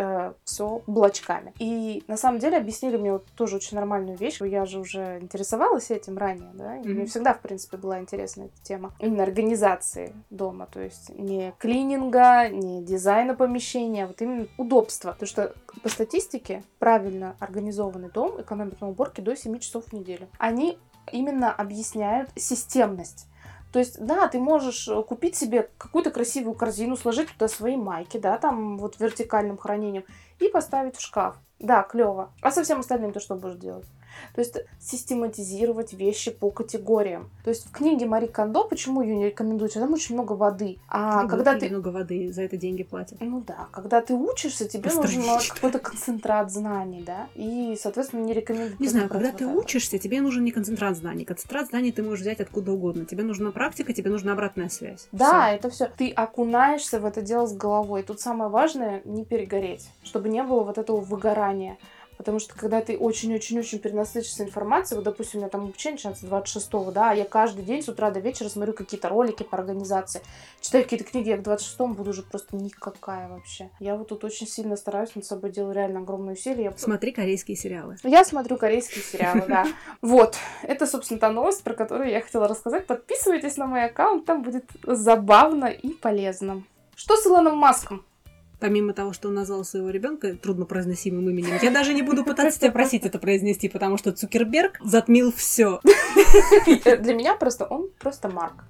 все 0.44 0.82
блочками. 0.86 1.54
И 1.58 2.04
на 2.06 2.16
самом 2.16 2.38
деле 2.38 2.58
объяснили 2.58 2.96
мне 2.96 3.12
вот 3.12 3.24
тоже 3.34 3.56
очень 3.56 3.76
нормальную 3.76 4.18
вещь. 4.18 4.40
Я 4.40 4.66
же 4.66 4.78
уже 4.78 5.18
интересовалась 5.20 5.90
этим 5.90 6.18
ранее, 6.18 6.50
да, 6.54 6.76
и 6.76 6.80
Мгм. 6.80 6.90
мне 6.92 7.06
всегда, 7.06 7.32
в 7.34 7.40
принципе, 7.40 7.76
была 7.76 7.98
интересна 7.98 8.44
эта 8.44 8.62
тема. 8.62 8.92
Именно 8.98 9.22
организации 9.22 10.12
дома, 10.30 10.66
то 10.70 10.80
есть 10.80 11.08
не 11.10 11.54
клининга, 11.58 12.48
не 12.48 12.82
дизайна 12.82 13.34
помещения, 13.34 14.04
а 14.04 14.06
вот 14.08 14.20
именно 14.20 14.46
удобства. 14.58 15.12
Потому 15.12 15.28
что 15.28 15.54
по 15.82 15.88
статистике 15.88 16.62
правильно 16.78 17.36
организованный 17.40 18.10
дом 18.10 18.40
экономит 18.40 18.80
на 18.80 18.88
уборке 18.88 19.22
до 19.22 19.36
7 19.46 19.58
часов 19.60 19.84
в 19.86 19.92
неделю. 19.92 20.28
Они 20.38 20.78
именно 21.12 21.52
объясняют 21.52 22.30
системность. 22.34 23.28
То 23.72 23.78
есть, 23.78 24.04
да, 24.04 24.26
ты 24.28 24.38
можешь 24.38 24.88
э, 24.88 25.02
купить 25.02 25.36
себе 25.36 25.68
какую-то 25.78 26.10
красивую 26.10 26.54
корзину, 26.54 26.96
сложить 26.96 27.28
туда 27.30 27.46
свои 27.46 27.76
майки, 27.76 28.16
да, 28.16 28.38
там 28.38 28.78
вот 28.78 28.98
вертикальным 28.98 29.58
хранением, 29.58 30.04
и 30.40 30.48
поставить 30.48 30.96
в 30.96 31.00
шкаф. 31.00 31.36
Да, 31.58 31.82
клево. 31.82 32.32
А 32.42 32.50
со 32.50 32.62
всем 32.64 32.80
остальным 32.80 33.12
ты 33.12 33.20
что 33.20 33.34
будешь 33.34 33.56
делать? 33.56 33.86
То 34.34 34.40
есть 34.40 34.56
систематизировать 34.80 35.92
вещи 35.92 36.30
по 36.30 36.50
категориям. 36.50 37.30
То 37.44 37.50
есть 37.50 37.66
в 37.66 37.70
книге 37.72 38.06
Мари 38.06 38.26
Кондо, 38.26 38.64
почему 38.64 39.02
ее 39.02 39.16
не 39.16 39.26
рекомендуют? 39.26 39.74
Там 39.74 39.92
очень 39.92 40.14
много 40.14 40.32
воды. 40.32 40.78
А 40.88 41.22
Ну, 41.22 41.28
когда 41.28 41.54
ты... 41.58 41.68
много 41.68 41.88
воды, 41.88 42.32
за 42.32 42.42
это 42.42 42.56
деньги 42.56 42.82
платят. 42.82 43.18
Ну 43.20 43.42
да, 43.46 43.68
когда 43.70 44.00
ты 44.00 44.14
учишься, 44.14 44.68
тебе 44.68 44.92
нужен 44.92 45.22
какой-то 45.48 45.78
концентрат 45.78 46.50
знаний, 46.50 47.02
да, 47.06 47.28
и, 47.34 47.76
соответственно, 47.80 48.22
не 48.22 48.32
рекомендую. 48.32 48.76
Не 48.78 48.88
знаю, 48.88 49.08
когда 49.08 49.28
вот 49.28 49.38
ты 49.38 49.44
это. 49.44 49.52
учишься, 49.54 49.98
тебе 49.98 50.20
нужен 50.20 50.44
не 50.44 50.50
концентрат 50.50 50.96
знаний. 50.96 51.24
Концентрат 51.24 51.68
знаний 51.68 51.92
ты 51.92 52.02
можешь 52.02 52.20
взять 52.20 52.40
откуда 52.40 52.72
угодно. 52.72 53.04
Тебе 53.04 53.22
нужна 53.22 53.50
практика, 53.50 53.92
тебе 53.92 54.10
нужна 54.10 54.32
обратная 54.32 54.68
связь. 54.68 55.08
Да, 55.12 55.46
Всё. 55.46 55.54
это 55.56 55.70
все. 55.70 55.90
Ты 55.96 56.10
окунаешься 56.10 57.00
в 57.00 57.04
это 57.04 57.22
дело 57.22 57.46
с 57.46 57.54
головой. 57.54 58.02
Тут 58.02 58.20
самое 58.20 58.50
важное 58.50 59.02
не 59.04 59.24
перегореть, 59.24 59.88
чтобы 60.02 60.28
не 60.28 60.42
было 60.42 60.62
вот 60.62 60.78
этого 60.78 61.00
выгорания. 61.00 61.76
Потому 62.26 62.40
что 62.40 62.58
когда 62.58 62.80
ты 62.80 62.98
очень-очень-очень 62.98 63.78
перенасытишься 63.78 64.42
информацией, 64.42 64.96
вот, 64.96 65.04
допустим, 65.04 65.38
у 65.38 65.42
меня 65.42 65.48
там 65.48 65.62
обучение 65.62 65.94
начинается 65.94 66.26
26-го, 66.26 66.90
да, 66.90 67.12
а 67.12 67.14
я 67.14 67.24
каждый 67.24 67.64
день 67.64 67.84
с 67.84 67.88
утра 67.88 68.10
до 68.10 68.18
вечера 68.18 68.48
смотрю 68.48 68.72
какие-то 68.72 69.08
ролики 69.08 69.44
по 69.44 69.56
организации, 69.56 70.20
читаю 70.60 70.82
какие-то 70.82 71.04
книги, 71.04 71.28
я 71.28 71.36
к 71.36 71.42
26-му 71.42 71.94
буду 71.94 72.10
уже 72.10 72.24
просто 72.24 72.56
никакая 72.56 73.28
вообще. 73.28 73.70
Я 73.78 73.94
вот 73.94 74.08
тут 74.08 74.24
очень 74.24 74.48
сильно 74.48 74.74
стараюсь 74.74 75.14
над 75.14 75.24
собой, 75.24 75.52
делаю 75.52 75.72
реально 75.72 76.00
огромные 76.00 76.32
усилия. 76.32 76.64
Я 76.64 76.72
Смотри 76.76 77.12
корейские 77.12 77.56
сериалы. 77.56 77.96
я 78.02 78.24
смотрю 78.24 78.56
корейские 78.56 79.04
сериалы, 79.04 79.44
да. 79.46 79.64
Вот. 80.02 80.36
Это, 80.64 80.88
собственно, 80.88 81.20
та 81.20 81.30
новость, 81.30 81.62
про 81.62 81.74
которую 81.74 82.10
я 82.10 82.20
хотела 82.20 82.48
рассказать. 82.48 82.88
Подписывайтесь 82.88 83.56
на 83.56 83.68
мой 83.68 83.84
аккаунт, 83.84 84.24
там 84.24 84.42
будет 84.42 84.64
забавно 84.82 85.66
и 85.66 85.90
полезно. 85.90 86.64
Что 86.96 87.16
с 87.16 87.24
Илоном 87.24 87.58
Маском? 87.58 88.05
Помимо 88.60 88.92
того, 88.92 89.12
что 89.12 89.28
он 89.28 89.34
назвал 89.34 89.64
своего 89.64 89.90
ребенка 89.90 90.34
труднопроизносимым 90.34 91.28
именем, 91.28 91.58
я 91.62 91.70
даже 91.70 91.92
не 91.92 92.02
буду 92.02 92.24
пытаться 92.24 92.58
тебя 92.58 92.72
просить 92.72 93.04
это 93.04 93.18
произнести, 93.18 93.68
потому 93.68 93.98
что 93.98 94.12
Цукерберг 94.12 94.78
затмил 94.82 95.32
все. 95.32 95.80
Для 96.64 97.14
меня 97.14 97.34
просто 97.34 97.66
он 97.66 97.90
просто 97.98 98.28
Марк. 98.28 98.64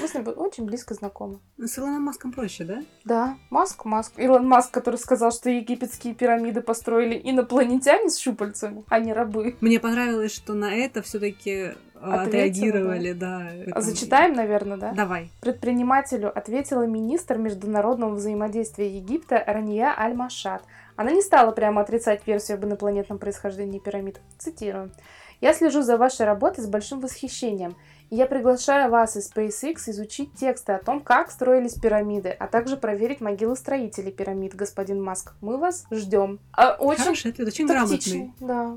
Мы 0.00 0.08
с 0.08 0.14
ним 0.14 0.24
очень 0.36 0.64
близко 0.64 0.94
знакомы. 0.94 1.40
С 1.58 1.78
Илоном 1.78 2.02
Маском 2.02 2.32
проще, 2.32 2.64
да? 2.64 2.82
Да, 3.04 3.36
Маск, 3.50 3.84
Маск. 3.84 4.12
Илон 4.18 4.46
Маск, 4.48 4.70
который 4.70 4.96
сказал, 4.96 5.30
что 5.30 5.50
египетские 5.50 6.14
пирамиды 6.14 6.60
построили 6.60 7.20
инопланетяне 7.22 8.10
с 8.10 8.16
щупальцами, 8.16 8.84
а 8.88 8.98
не 8.98 9.12
рабы. 9.12 9.56
Мне 9.60 9.80
понравилось, 9.80 10.34
что 10.34 10.54
на 10.54 10.74
это 10.74 11.02
все-таки 11.02 11.74
отреагировали, 12.04 13.12
да. 13.12 13.50
А 13.72 13.80
зачитаем, 13.80 14.34
наверное, 14.34 14.76
да? 14.76 14.92
Давай. 14.92 15.30
Предпринимателю 15.40 16.36
ответила 16.36 16.86
министр 16.86 17.38
международного 17.38 18.14
взаимодействия 18.14 18.88
Египта 18.88 19.42
Рания 19.46 19.94
Аль-Машад. 19.96 20.62
Она 20.96 21.10
не 21.10 21.22
стала 21.22 21.50
прямо 21.50 21.82
отрицать 21.82 22.26
версию 22.26 22.56
об 22.58 22.64
инопланетном 22.64 23.18
происхождении 23.18 23.78
пирамид. 23.78 24.20
Цитирую. 24.38 24.92
«Я 25.40 25.52
слежу 25.52 25.82
за 25.82 25.96
вашей 25.98 26.24
работой 26.24 26.62
с 26.62 26.68
большим 26.68 27.00
восхищением. 27.00 27.76
И 28.10 28.16
я 28.16 28.26
приглашаю 28.26 28.90
вас 28.90 29.16
из 29.16 29.32
SpaceX 29.32 29.90
изучить 29.90 30.32
тексты 30.34 30.72
о 30.72 30.78
том, 30.78 31.00
как 31.00 31.30
строились 31.30 31.74
пирамиды, 31.74 32.28
а 32.28 32.46
также 32.46 32.76
проверить 32.76 33.20
могилы 33.20 33.56
строителей 33.56 34.12
пирамид, 34.12 34.54
господин 34.54 35.02
Маск. 35.02 35.32
Мы 35.40 35.56
вас 35.58 35.86
ждем». 35.90 36.38
А, 36.52 36.76
очень 36.78 37.02
Хороший 37.02 37.30
ответ, 37.32 37.48
очень 37.48 37.66
тактичный, 37.66 38.32
грамотный. 38.38 38.76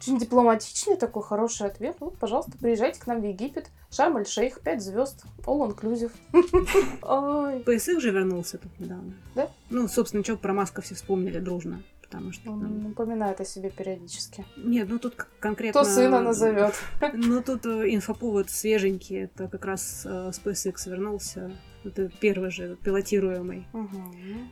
Очень 0.00 0.18
дипломатичный 0.18 0.96
такой 0.96 1.22
хороший 1.22 1.66
ответ. 1.66 1.96
Ну, 2.00 2.10
пожалуйста, 2.10 2.52
приезжайте 2.58 2.98
к 2.98 3.06
нам 3.06 3.20
в 3.20 3.24
Египет. 3.24 3.68
Шарм-эль-Шейх, 3.90 4.62
5 4.62 4.82
звезд, 4.82 5.24
all 5.44 5.70
inclusive. 5.70 6.10
PSX 7.02 8.00
же 8.00 8.10
вернулся 8.10 8.56
тут 8.56 8.80
недавно. 8.80 9.12
Да? 9.34 9.50
Ну, 9.68 9.88
собственно, 9.88 10.24
что 10.24 10.38
про 10.38 10.54
Маска 10.54 10.80
все 10.80 10.94
вспомнили 10.94 11.38
дружно. 11.38 11.82
Потому 12.00 12.32
что... 12.32 12.50
Он 12.50 12.82
напоминает 12.82 13.42
о 13.42 13.44
себе 13.44 13.68
периодически. 13.68 14.46
Нет, 14.56 14.88
ну 14.88 14.98
тут 14.98 15.16
конкретно... 15.38 15.82
Кто 15.82 15.90
сына 15.90 16.22
назовет? 16.22 16.74
Ну, 17.12 17.42
тут 17.42 17.66
э, 17.66 17.94
инфоповод 17.94 18.48
свеженький. 18.48 19.24
Это 19.24 19.48
как 19.48 19.66
раз 19.66 20.06
э, 20.06 20.30
SpaceX 20.30 20.88
вернулся. 20.88 21.52
Это 21.84 22.10
первый 22.20 22.50
же 22.50 22.76
пилотируемый 22.82 23.66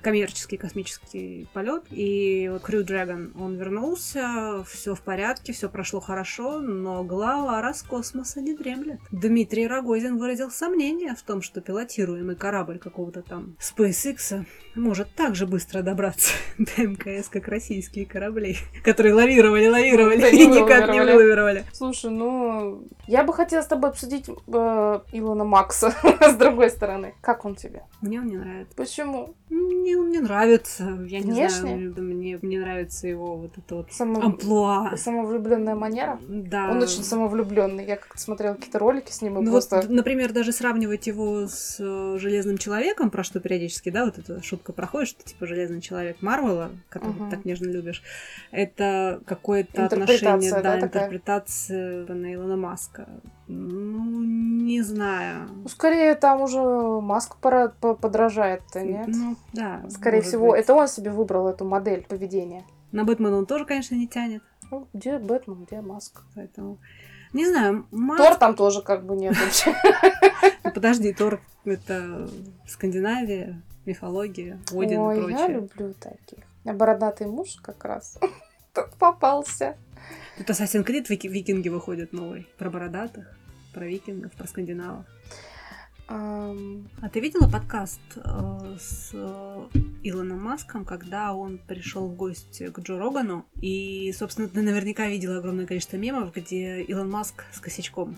коммерческий 0.02 0.56
космический 0.56 1.48
полет. 1.52 1.84
И 1.90 2.48
вот 2.50 2.62
Crew 2.62 2.84
Dragon, 2.84 3.32
он 3.38 3.56
вернулся, 3.56 4.64
все 4.68 4.94
в 4.94 5.02
порядке, 5.02 5.52
все 5.52 5.68
прошло 5.68 6.00
хорошо, 6.00 6.60
но 6.60 7.04
глава 7.04 7.60
Роскосмоса 7.60 8.40
не 8.40 8.54
дремлет. 8.54 9.00
Дмитрий 9.10 9.66
Рогозин 9.66 10.18
выразил 10.18 10.50
сомнение 10.50 11.14
в 11.14 11.22
том, 11.22 11.42
что 11.42 11.60
пилотируемый 11.60 12.36
корабль 12.36 12.78
какого-то 12.78 13.22
там 13.22 13.56
SpaceX 13.60 14.44
может 14.74 15.08
так 15.14 15.34
же 15.34 15.46
быстро 15.46 15.82
добраться 15.82 16.32
до 16.58 16.82
МКС, 16.82 17.28
как 17.28 17.48
российские 17.48 18.06
корабли, 18.06 18.56
которые 18.84 19.14
лавировали, 19.14 19.66
лавировали 19.66 20.20
Да 20.20 20.28
и 20.28 20.46
никак 20.46 20.90
не 20.90 21.00
вылавировали. 21.00 21.64
Слушай, 21.72 22.10
ну, 22.10 22.86
я 23.06 23.24
бы 23.24 23.32
хотела 23.32 23.62
с 23.62 23.66
тобой 23.66 23.90
обсудить 23.90 24.28
э, 24.28 25.00
Илона 25.12 25.44
Макса 25.44 25.94
с 26.20 26.34
другой 26.34 26.70
стороны. 26.70 27.14
Как 27.20 27.44
он 27.44 27.56
тебе? 27.56 27.82
Мне 28.00 28.20
он 28.20 28.28
не 28.28 28.36
нравится. 28.36 28.74
Почему? 28.76 29.34
Мне 29.50 29.96
он 29.98 30.10
не 30.10 30.20
нравится. 30.20 30.84
Я 31.08 31.18
не 31.20 31.32
Внешне? 31.32 31.48
знаю, 31.50 31.94
мне, 31.98 32.38
мне 32.40 32.60
нравится 32.60 33.08
его 33.08 33.36
вот 33.36 33.58
это 33.58 33.74
вот 33.76 33.92
Само... 33.92 34.20
амплуа. 34.22 34.96
Самовлюбленная 34.96 35.74
манера? 35.74 36.18
Да. 36.28 36.70
Он 36.70 36.80
очень 36.82 37.02
самовлюбленный. 37.02 37.84
Я 37.84 37.96
как-то 37.96 38.18
смотрела 38.20 38.54
какие-то 38.54 38.78
ролики 38.78 39.10
с 39.10 39.20
ним 39.20 39.38
и 39.38 39.42
Ну 39.42 39.50
просто... 39.50 39.76
вот, 39.76 39.88
например, 39.90 40.32
даже 40.32 40.52
сравнивать 40.52 41.06
его 41.08 41.48
с 41.48 41.76
э, 41.80 42.18
Железным 42.18 42.56
Человеком, 42.56 43.10
про 43.10 43.24
что 43.24 43.40
периодически, 43.40 43.90
да, 43.90 44.04
вот 44.04 44.18
эта 44.18 44.40
шутка 44.42 44.72
проходит, 44.72 45.08
что 45.08 45.24
типа 45.24 45.46
Железный 45.46 45.80
Человек 45.80 46.22
Марвела, 46.22 46.70
которого 46.88 47.14
Мгм. 47.14 47.30
ты 47.30 47.36
так 47.36 47.44
нежно 47.44 47.66
любишь, 47.66 48.02
это 48.52 49.20
какое-то 49.26 49.86
отношение, 49.86 50.50
да, 50.52 50.62
да, 50.62 50.80
интерпретация 50.80 52.06
на 52.06 52.34
Илона 52.34 52.56
Маска. 52.56 53.08
Ну, 53.48 54.22
не 54.22 54.82
знаю. 54.82 55.48
Ну, 55.62 55.68
скорее, 55.68 56.14
там 56.14 56.42
уже 56.42 56.60
Маск 56.60 57.36
пора- 57.36 57.68
по- 57.80 57.94
подражает-то, 57.94 58.82
нет? 58.82 59.06
Ну, 59.08 59.36
да. 59.54 59.82
Скорее 59.88 60.20
всего, 60.20 60.50
быть. 60.50 60.60
это 60.60 60.74
он 60.74 60.86
себе 60.86 61.10
выбрал 61.10 61.48
эту 61.48 61.64
модель 61.64 62.04
поведения. 62.06 62.64
На 62.92 63.04
Бэтмена 63.04 63.38
он 63.38 63.46
тоже, 63.46 63.64
конечно, 63.64 63.94
не 63.94 64.06
тянет. 64.06 64.42
Ну, 64.70 64.86
где 64.92 65.18
Бэтмен, 65.18 65.64
где 65.64 65.80
Маск? 65.80 66.22
Поэтому, 66.34 66.76
не 67.32 67.46
знаю, 67.46 67.86
Маск... 67.90 68.22
Тор 68.22 68.34
там 68.36 68.54
тоже 68.54 68.82
как 68.82 69.04
бы 69.06 69.16
нет 69.16 69.34
вообще. 69.38 69.74
Ну, 70.64 70.70
Подожди, 70.70 71.12
Тор— 71.14 71.40
это 71.64 72.28
Скандинавия, 72.66 73.62
мифология, 73.86 74.58
Один 74.70 75.00
Ой, 75.00 75.16
и 75.16 75.20
я 75.20 75.26
прочее. 75.26 75.48
люблю 75.48 75.94
таких. 75.94 76.44
А 76.66 76.72
бородатый 76.74 77.26
муж 77.26 77.56
как 77.62 77.82
раз 77.84 78.18
попался. 78.98 79.76
Тут 80.38 80.50
Assassin's 80.50 80.84
Creed 80.86 81.06
вики- 81.08 81.26
викинги 81.28 81.68
выходят 81.68 82.12
новый. 82.12 82.46
Про 82.58 82.70
бородатых, 82.70 83.26
про 83.74 83.86
викингов, 83.86 84.32
про 84.32 84.46
скандинавов. 84.46 85.04
Ам, 86.10 86.88
А 87.02 87.08
ты 87.10 87.20
видела 87.20 87.48
подкаст 87.50 88.00
э, 88.16 88.76
с 88.80 89.10
э, 89.12 89.68
Илоном 90.04 90.42
Маском, 90.42 90.86
когда 90.86 91.34
он 91.34 91.58
пришел 91.58 92.08
в 92.08 92.14
гости 92.16 92.70
к 92.70 92.78
Джо 92.78 92.98
Рогану? 92.98 93.44
И, 93.60 94.10
собственно, 94.16 94.48
ты 94.48 94.62
наверняка 94.62 95.06
видела 95.06 95.38
огромное 95.38 95.66
количество 95.66 95.96
мемов, 95.98 96.32
где 96.32 96.80
Илон 96.82 97.10
Маск 97.10 97.44
с 97.52 97.60
косячком. 97.60 98.16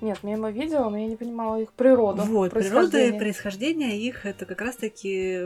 Нет, 0.00 0.18
мимо 0.24 0.50
видела, 0.50 0.88
но 0.88 0.98
я 0.98 1.06
не 1.06 1.16
понимала 1.16 1.60
их 1.60 1.72
природу. 1.74 2.22
Вот, 2.22 2.52
природа 2.52 2.98
и 2.98 3.12
происхождение. 3.12 3.20
происхождение 3.20 4.00
их 4.00 4.26
это 4.26 4.44
как 4.46 4.60
раз-таки 4.60 5.38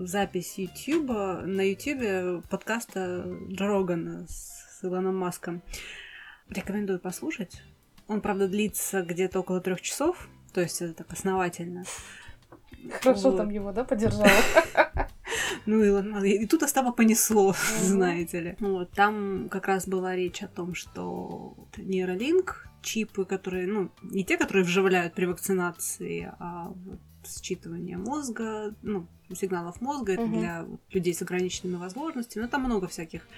запись 0.00 0.58
Ютуба 0.58 1.42
на 1.46 1.62
Ютубе 1.62 2.42
подкаста 2.50 3.24
Джо 3.48 3.66
Рогана 3.66 4.26
с 4.28 4.58
Илоном 4.84 5.16
Маском. 5.16 5.62
Рекомендую 6.48 6.98
послушать. 6.98 7.62
Он, 8.06 8.20
правда, 8.20 8.48
длится 8.48 9.02
где-то 9.02 9.40
около 9.40 9.60
трех 9.60 9.80
часов, 9.80 10.28
то 10.54 10.60
есть 10.60 10.80
это 10.80 10.94
так 10.94 11.12
основательно. 11.12 11.84
Хорошо 13.02 13.30
Вот. 13.30 13.36
там 13.36 13.50
его, 13.50 13.72
да, 13.72 13.84
поддержала? 13.84 14.28
Ну, 15.66 15.84
Илон 15.84 16.24
и 16.24 16.46
тут 16.46 16.62
Остапа 16.62 16.92
понесло, 16.92 17.54
знаете 17.82 18.40
ли. 18.40 18.56
Вот, 18.58 18.90
там 18.92 19.48
как 19.50 19.68
раз 19.68 19.86
была 19.86 20.16
речь 20.16 20.42
о 20.42 20.48
том, 20.48 20.74
что 20.74 21.54
нейролинк, 21.76 22.66
чипы, 22.80 23.26
которые, 23.26 23.66
ну, 23.66 23.90
не 24.02 24.24
те, 24.24 24.38
которые 24.38 24.64
вживляют 24.64 25.12
при 25.12 25.26
вакцинации, 25.26 26.32
а 26.38 26.68
вот 26.68 27.00
считывание 27.24 27.98
мозга, 27.98 28.74
ну, 28.82 29.06
сигналов 29.34 29.82
мозга, 29.82 30.14
это 30.14 30.26
для 30.26 30.66
людей 30.90 31.12
с 31.12 31.20
ограниченными 31.20 31.76
возможностями. 31.76 32.44
Ну, 32.44 32.48
там 32.48 32.62
много 32.62 32.88
всяких 32.88 33.28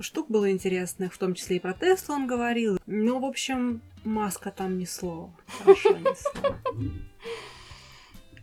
штук 0.00 0.28
было 0.28 0.50
интересных, 0.50 1.12
в 1.14 1.18
том 1.18 1.34
числе 1.34 1.56
и 1.56 1.60
про 1.60 1.72
Теслу 1.72 2.14
он 2.14 2.26
говорил. 2.26 2.78
Ну, 2.86 3.18
в 3.20 3.24
общем, 3.24 3.80
маска 4.04 4.50
там 4.50 4.78
ни 4.78 4.84
слова. 4.84 5.30
Хорошо 5.62 5.96
несло. 5.96 6.56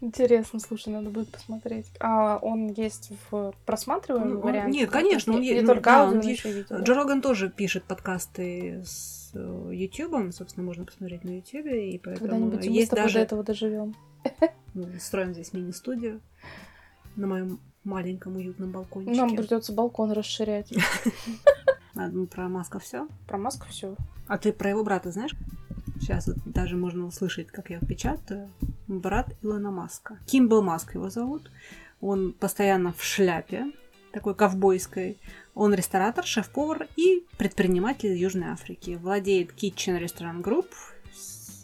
Интересно, 0.02 0.60
слушай, 0.60 0.90
надо 0.90 1.10
будет 1.10 1.30
посмотреть. 1.30 1.88
А 2.00 2.38
он 2.42 2.68
есть 2.74 3.12
в 3.32 3.54
просматриваемом 3.66 4.30
Ну, 4.34 4.36
он- 4.40 4.42
варианте? 4.44 4.80
нет, 4.80 4.90
конечно, 4.92 5.34
он 5.34 5.42
не, 5.42 5.48
е- 5.50 5.56
не 5.56 5.62
ну, 5.62 5.68
только 5.68 5.84
да, 5.90 6.02
аудио, 6.04 6.12
он 6.12 6.18
но 6.24 6.30
е- 6.30 6.34
еще 6.34 6.50
и 6.50 6.54
видео. 6.54 6.78
Джо 6.80 6.94
Роган 6.94 7.22
тоже 7.22 7.50
пишет 7.50 7.86
подкасты 7.86 8.84
с 8.86 9.32
Ютубом, 9.34 10.32
собственно, 10.32 10.66
можно 10.66 10.86
посмотреть 10.86 11.24
на 11.24 11.38
Ютубе, 11.38 11.92
и 11.92 11.98
поэтому 11.98 12.30
Когда-нибудь 12.30 12.66
и 12.66 12.70
мы 12.70 12.76
с 12.76 12.78
есть 12.78 12.90
тобой 12.92 13.04
до 13.04 13.08
даже... 13.08 13.20
этого 13.20 13.44
доживем. 13.44 13.96
Мы 14.74 14.94
строим 15.00 15.34
здесь 15.34 15.54
мини-студию 15.54 16.22
на 17.16 17.28
моем 17.28 17.60
маленьком 17.86 18.36
уютном 18.36 18.72
балкончике. 18.72 19.16
Нам 19.16 19.36
придется 19.36 19.74
балкон 19.74 20.12
расширять. 20.12 20.74
Про 22.32 22.50
Маска 22.50 22.80
все. 22.80 23.08
Про 23.26 23.38
маску 23.38 23.68
все. 23.70 23.96
А 24.28 24.38
ты 24.38 24.52
про 24.52 24.70
его 24.70 24.84
брата 24.84 25.12
знаешь? 25.12 25.34
Сейчас 26.00 26.28
вот 26.28 26.38
даже 26.46 26.76
можно 26.76 27.06
услышать, 27.06 27.48
как 27.48 27.70
я 27.70 27.80
печатаю. 27.80 28.52
Брат 28.88 29.34
Илона 29.42 29.72
Маска. 29.72 30.20
Кимбл 30.26 30.62
Маск 30.62 30.96
его 30.96 31.10
зовут. 31.10 31.50
Он 32.02 32.34
постоянно 32.34 32.92
в 32.92 33.02
шляпе, 33.02 33.72
такой 34.12 34.36
ковбойской. 34.36 35.18
Он 35.54 35.74
ресторатор, 35.74 36.26
шеф-повар 36.26 36.88
и 36.98 37.26
предприниматель 37.38 38.14
Южной 38.14 38.50
Африки. 38.50 39.00
Владеет 39.02 39.52
Kitchen 39.52 40.02
Restaurant 40.04 40.42
Group 40.42 40.68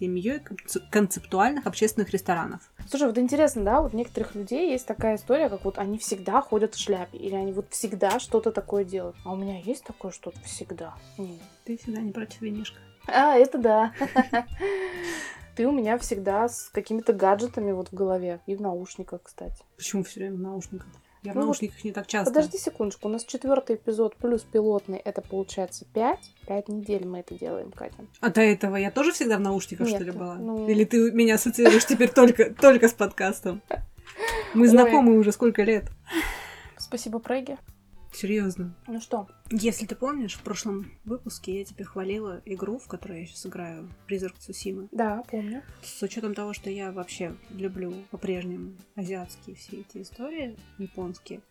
семьей 0.02 0.40
концеп- 0.40 0.84
концептуальных 0.90 1.68
общественных 1.68 2.10
ресторанов. 2.10 2.62
Слушай, 2.90 3.08
вот 3.08 3.18
интересно, 3.20 3.64
да, 3.64 3.82
вот 3.82 3.94
у 3.94 3.98
некоторых 3.98 4.34
людей 4.34 4.72
есть 4.72 4.88
такая 4.88 5.16
история, 5.16 5.48
как 5.48 5.64
вот 5.64 5.78
они 5.78 6.00
всегда 6.00 6.42
ходят 6.42 6.74
в 6.74 6.80
шляпе, 6.80 7.18
или 7.18 7.36
они 7.36 7.54
вот 7.54 7.68
всегда 7.70 8.20
что-то 8.20 8.52
такое 8.52 8.84
делают. 8.84 9.16
А 9.24 9.34
у 9.34 9.36
меня 9.36 9.60
есть 9.60 9.84
такое 9.84 10.12
что-то 10.12 10.40
всегда? 10.42 10.96
Нет. 11.20 11.40
Ты 11.66 11.78
всегда 11.78 12.02
не 12.02 12.12
против 12.12 12.42
винишка. 12.42 12.80
А, 13.08 13.36
это 13.36 13.60
да. 13.60 13.94
Ты 15.56 15.68
у 15.68 15.72
меня 15.72 15.98
всегда 15.98 16.48
с 16.48 16.70
какими-то 16.70 17.14
гаджетами 17.14 17.72
вот 17.72 17.90
в 17.90 17.94
голове. 17.94 18.40
И 18.48 18.56
в 18.56 18.62
наушниках, 18.62 19.24
кстати. 19.24 19.64
Почему 19.76 20.04
все 20.04 20.22
время 20.22 20.38
в 20.38 20.40
наушниках? 20.40 20.88
Я 21.24 21.34
в 21.34 21.36
Ну, 21.36 21.42
наушниках 21.44 21.84
не 21.84 21.92
так 21.92 22.08
часто. 22.08 22.34
Подожди 22.34 22.58
секундочку, 22.58 23.08
у 23.08 23.12
нас 23.12 23.24
четвертый 23.26 23.76
эпизод 23.76 24.16
плюс 24.16 24.42
пилотный, 24.42 24.98
это 24.98 25.22
получается 25.22 25.86
пять. 25.94 26.32
Пять 26.48 26.68
недель 26.68 27.06
мы 27.06 27.20
это 27.20 27.36
делаем, 27.38 27.72
Катя. 27.72 28.06
А 28.22 28.30
до 28.32 28.42
этого 28.42 28.76
я 28.76 28.90
тоже 28.90 29.12
всегда 29.12 29.38
в 29.38 29.42
наушниках, 29.42 29.86
Нет, 29.88 29.96
что 29.98 30.04
ли, 30.04 30.12
была? 30.12 30.36
ну- 30.36 30.68
Или 30.68 30.84
ты 30.84 31.12
меня 31.12 31.36
ассоциируешь 31.36 31.86
теперь 31.86 32.10
только, 32.12 32.52
только 32.54 32.88
с 32.88 32.94
подкастом? 32.94 33.62
Мы 34.56 34.68
знакомы 34.68 35.18
уже 35.18 35.32
сколько 35.32 35.62
лет. 35.64 35.86
Спасибо, 36.78 37.20
Преги. 37.20 37.58
Серьезно. 38.12 38.76
Ну 38.88 39.00
что, 39.00 39.28
Если 39.50 39.86
ты 39.86 39.96
помнишь, 39.96 40.36
в 40.36 40.42
прошлом 40.42 40.92
выпуске 41.06 41.60
я 41.60 41.66
тебе 41.66 41.86
хвалила 41.86 42.42
игру, 42.46 42.78
в 42.78 42.88
которой 42.88 43.22
я 43.22 43.26
сейчас 43.26 43.46
играю, 43.46 43.90
Призрак 44.06 44.38
Цусимы. 44.38 44.90
да, 44.92 45.24
помню. 45.30 45.64
С 45.82 46.02
учетом 46.04 46.34
того, 46.34 46.54
что 46.54 46.70
я 46.70 46.92
вообще 46.92 47.36
люблю 47.52 47.94
по-прежнему 48.12 48.74
азиатские 48.96 49.56
все 49.56 49.78
эти 49.78 50.02
истории, 50.02 50.58
японские, 50.78 51.42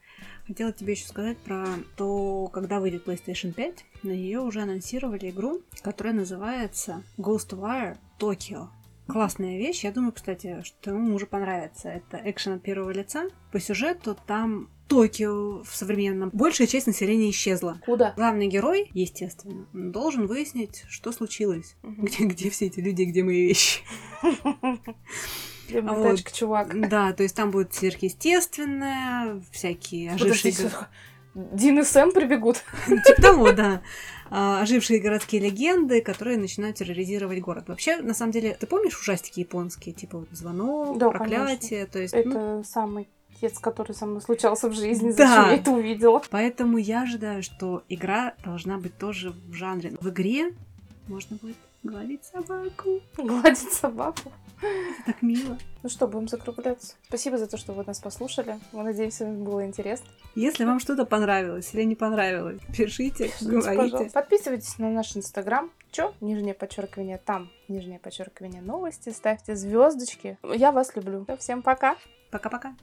хотела 0.46 0.73
тебе 0.73 0.92
еще 0.92 1.07
сказать 1.07 1.38
про 1.38 1.66
то, 1.96 2.49
когда 2.49 2.79
выйдет 2.81 3.07
PlayStation 3.07 3.53
5, 3.53 3.85
на 4.03 4.11
нее 4.11 4.40
уже 4.40 4.61
анонсировали 4.62 5.31
игру, 5.31 5.62
которая 5.83 6.12
называется 6.14 7.03
Ghostwire 7.16 7.96
Tokyo. 8.18 8.68
Классная 9.07 9.59
вещь. 9.59 9.83
Я 9.83 9.90
думаю, 9.92 10.12
кстати, 10.12 10.62
что 10.62 10.90
ему 10.90 11.14
уже 11.16 11.27
понравится. 11.27 11.88
Это 11.88 12.20
экшен 12.25 12.53
от 12.53 12.62
первого 12.62 12.90
лица. 12.90 13.29
По 13.51 13.59
сюжету 13.59 14.16
там 14.27 14.68
Токио 14.90 15.62
в 15.62 15.68
современном. 15.72 16.31
Большая 16.33 16.66
часть 16.66 16.88
населения 16.88 17.31
исчезла. 17.31 17.81
Куда? 17.87 18.12
Главный 18.16 18.48
герой, 18.48 18.90
естественно, 18.92 19.64
должен 19.72 20.26
выяснить, 20.26 20.83
что 20.88 21.12
случилось. 21.12 21.76
Мгм. 21.83 22.05
Где, 22.05 22.24
где 22.24 22.50
все 22.50 22.66
эти 22.66 22.81
люди, 22.81 23.05
где 23.05 23.22
мои 23.22 23.46
вещи. 23.46 23.83
Моя 24.22 25.92
Вот. 25.92 26.16
тачка, 26.16 26.33
чувак? 26.33 26.88
Да, 26.88 27.12
то 27.12 27.22
есть 27.22 27.37
там 27.37 27.53
будет 27.53 27.72
сверхъестественное, 27.72 29.40
всякие 29.53 30.11
ожившие... 30.11 30.55
Дин 31.35 31.79
и 31.79 31.85
Сэм 31.85 32.11
прибегут. 32.11 32.64
Типа 32.88 33.22
того, 33.22 33.53
да. 33.53 33.83
А, 34.29 34.62
Ожившие 34.62 34.98
городские 34.98 35.40
легенды, 35.40 36.00
которые 36.00 36.37
начинают 36.37 36.79
терроризировать 36.79 37.40
город. 37.40 37.68
Вообще, 37.68 37.98
на 37.98 38.14
самом 38.14 38.33
деле, 38.33 38.57
ты 38.59 38.66
помнишь 38.66 38.98
ужастики 38.98 39.38
японские, 39.38 39.94
типа 39.94 40.18
вот 40.18 40.29
звонок, 40.33 40.98
Да, 40.98 41.11
проклятие, 41.11 41.87
то 41.87 42.00
есть, 42.00 42.12
ну, 42.14 42.59
Это 42.59 42.68
самый 42.68 43.09
отец, 43.40 43.59
который 43.59 43.92
со 43.92 44.07
мной 44.07 44.20
случался 44.20 44.68
в 44.68 44.72
жизни, 44.74 45.12
Да. 45.12 45.26
зачем 45.29 45.50
я 45.50 45.55
это 45.57 45.70
увидела. 45.70 46.22
поэтому 46.31 46.79
я 46.79 47.03
ожидаю, 47.03 47.42
что 47.42 47.83
игра 47.88 48.35
должна 48.44 48.79
быть 48.79 48.96
тоже 48.98 49.31
в 49.48 49.53
жанре. 49.55 49.96
В 50.00 50.09
игре 50.11 50.53
можно 51.09 51.37
будет 51.40 51.57
гладить 51.83 52.24
собаку. 52.24 53.00
Гладить 53.16 53.72
собаку. 53.72 54.33
Это 54.62 55.07
так 55.07 55.22
мило. 55.22 55.57
Ну 55.83 55.88
что, 55.88 56.07
будем 56.07 56.29
закругляться. 56.29 56.94
Спасибо 57.09 57.38
за 57.38 57.46
то, 57.46 57.57
что 57.57 57.72
вы 57.72 57.83
нас 57.87 57.98
послушали. 57.98 58.59
Мы 58.72 58.83
надеемся, 58.83 59.24
вам 59.24 59.42
было 59.42 59.64
интересно. 59.64 60.07
Если 60.35 60.66
вам 60.66 60.79
что-то 60.81 61.07
понравилось 61.07 61.70
или 61.72 61.85
не 61.85 61.94
понравилось, 61.94 62.61
пишите, 62.76 63.29
Пишите, 63.29 63.46
говорите. 63.46 63.76
пожалуйста. 63.92 64.12
Подписывайтесь 64.12 64.76
на 64.79 64.90
наш 64.90 65.16
инстаграм. 65.16 65.70
Чё? 65.90 66.12
Нижнее 66.20 66.53
подчеркивание 66.53 67.16
там. 67.16 67.50
Нижнее 67.68 67.98
подчеркивание 67.98 68.61
новости. 68.61 69.09
Ставьте 69.09 69.57
звездочки. 69.57 70.37
Я 70.55 70.72
вас 70.72 70.94
люблю. 70.94 71.24
Всем 71.38 71.62
пока. 71.62 71.96
Пока-пока. 72.31 72.74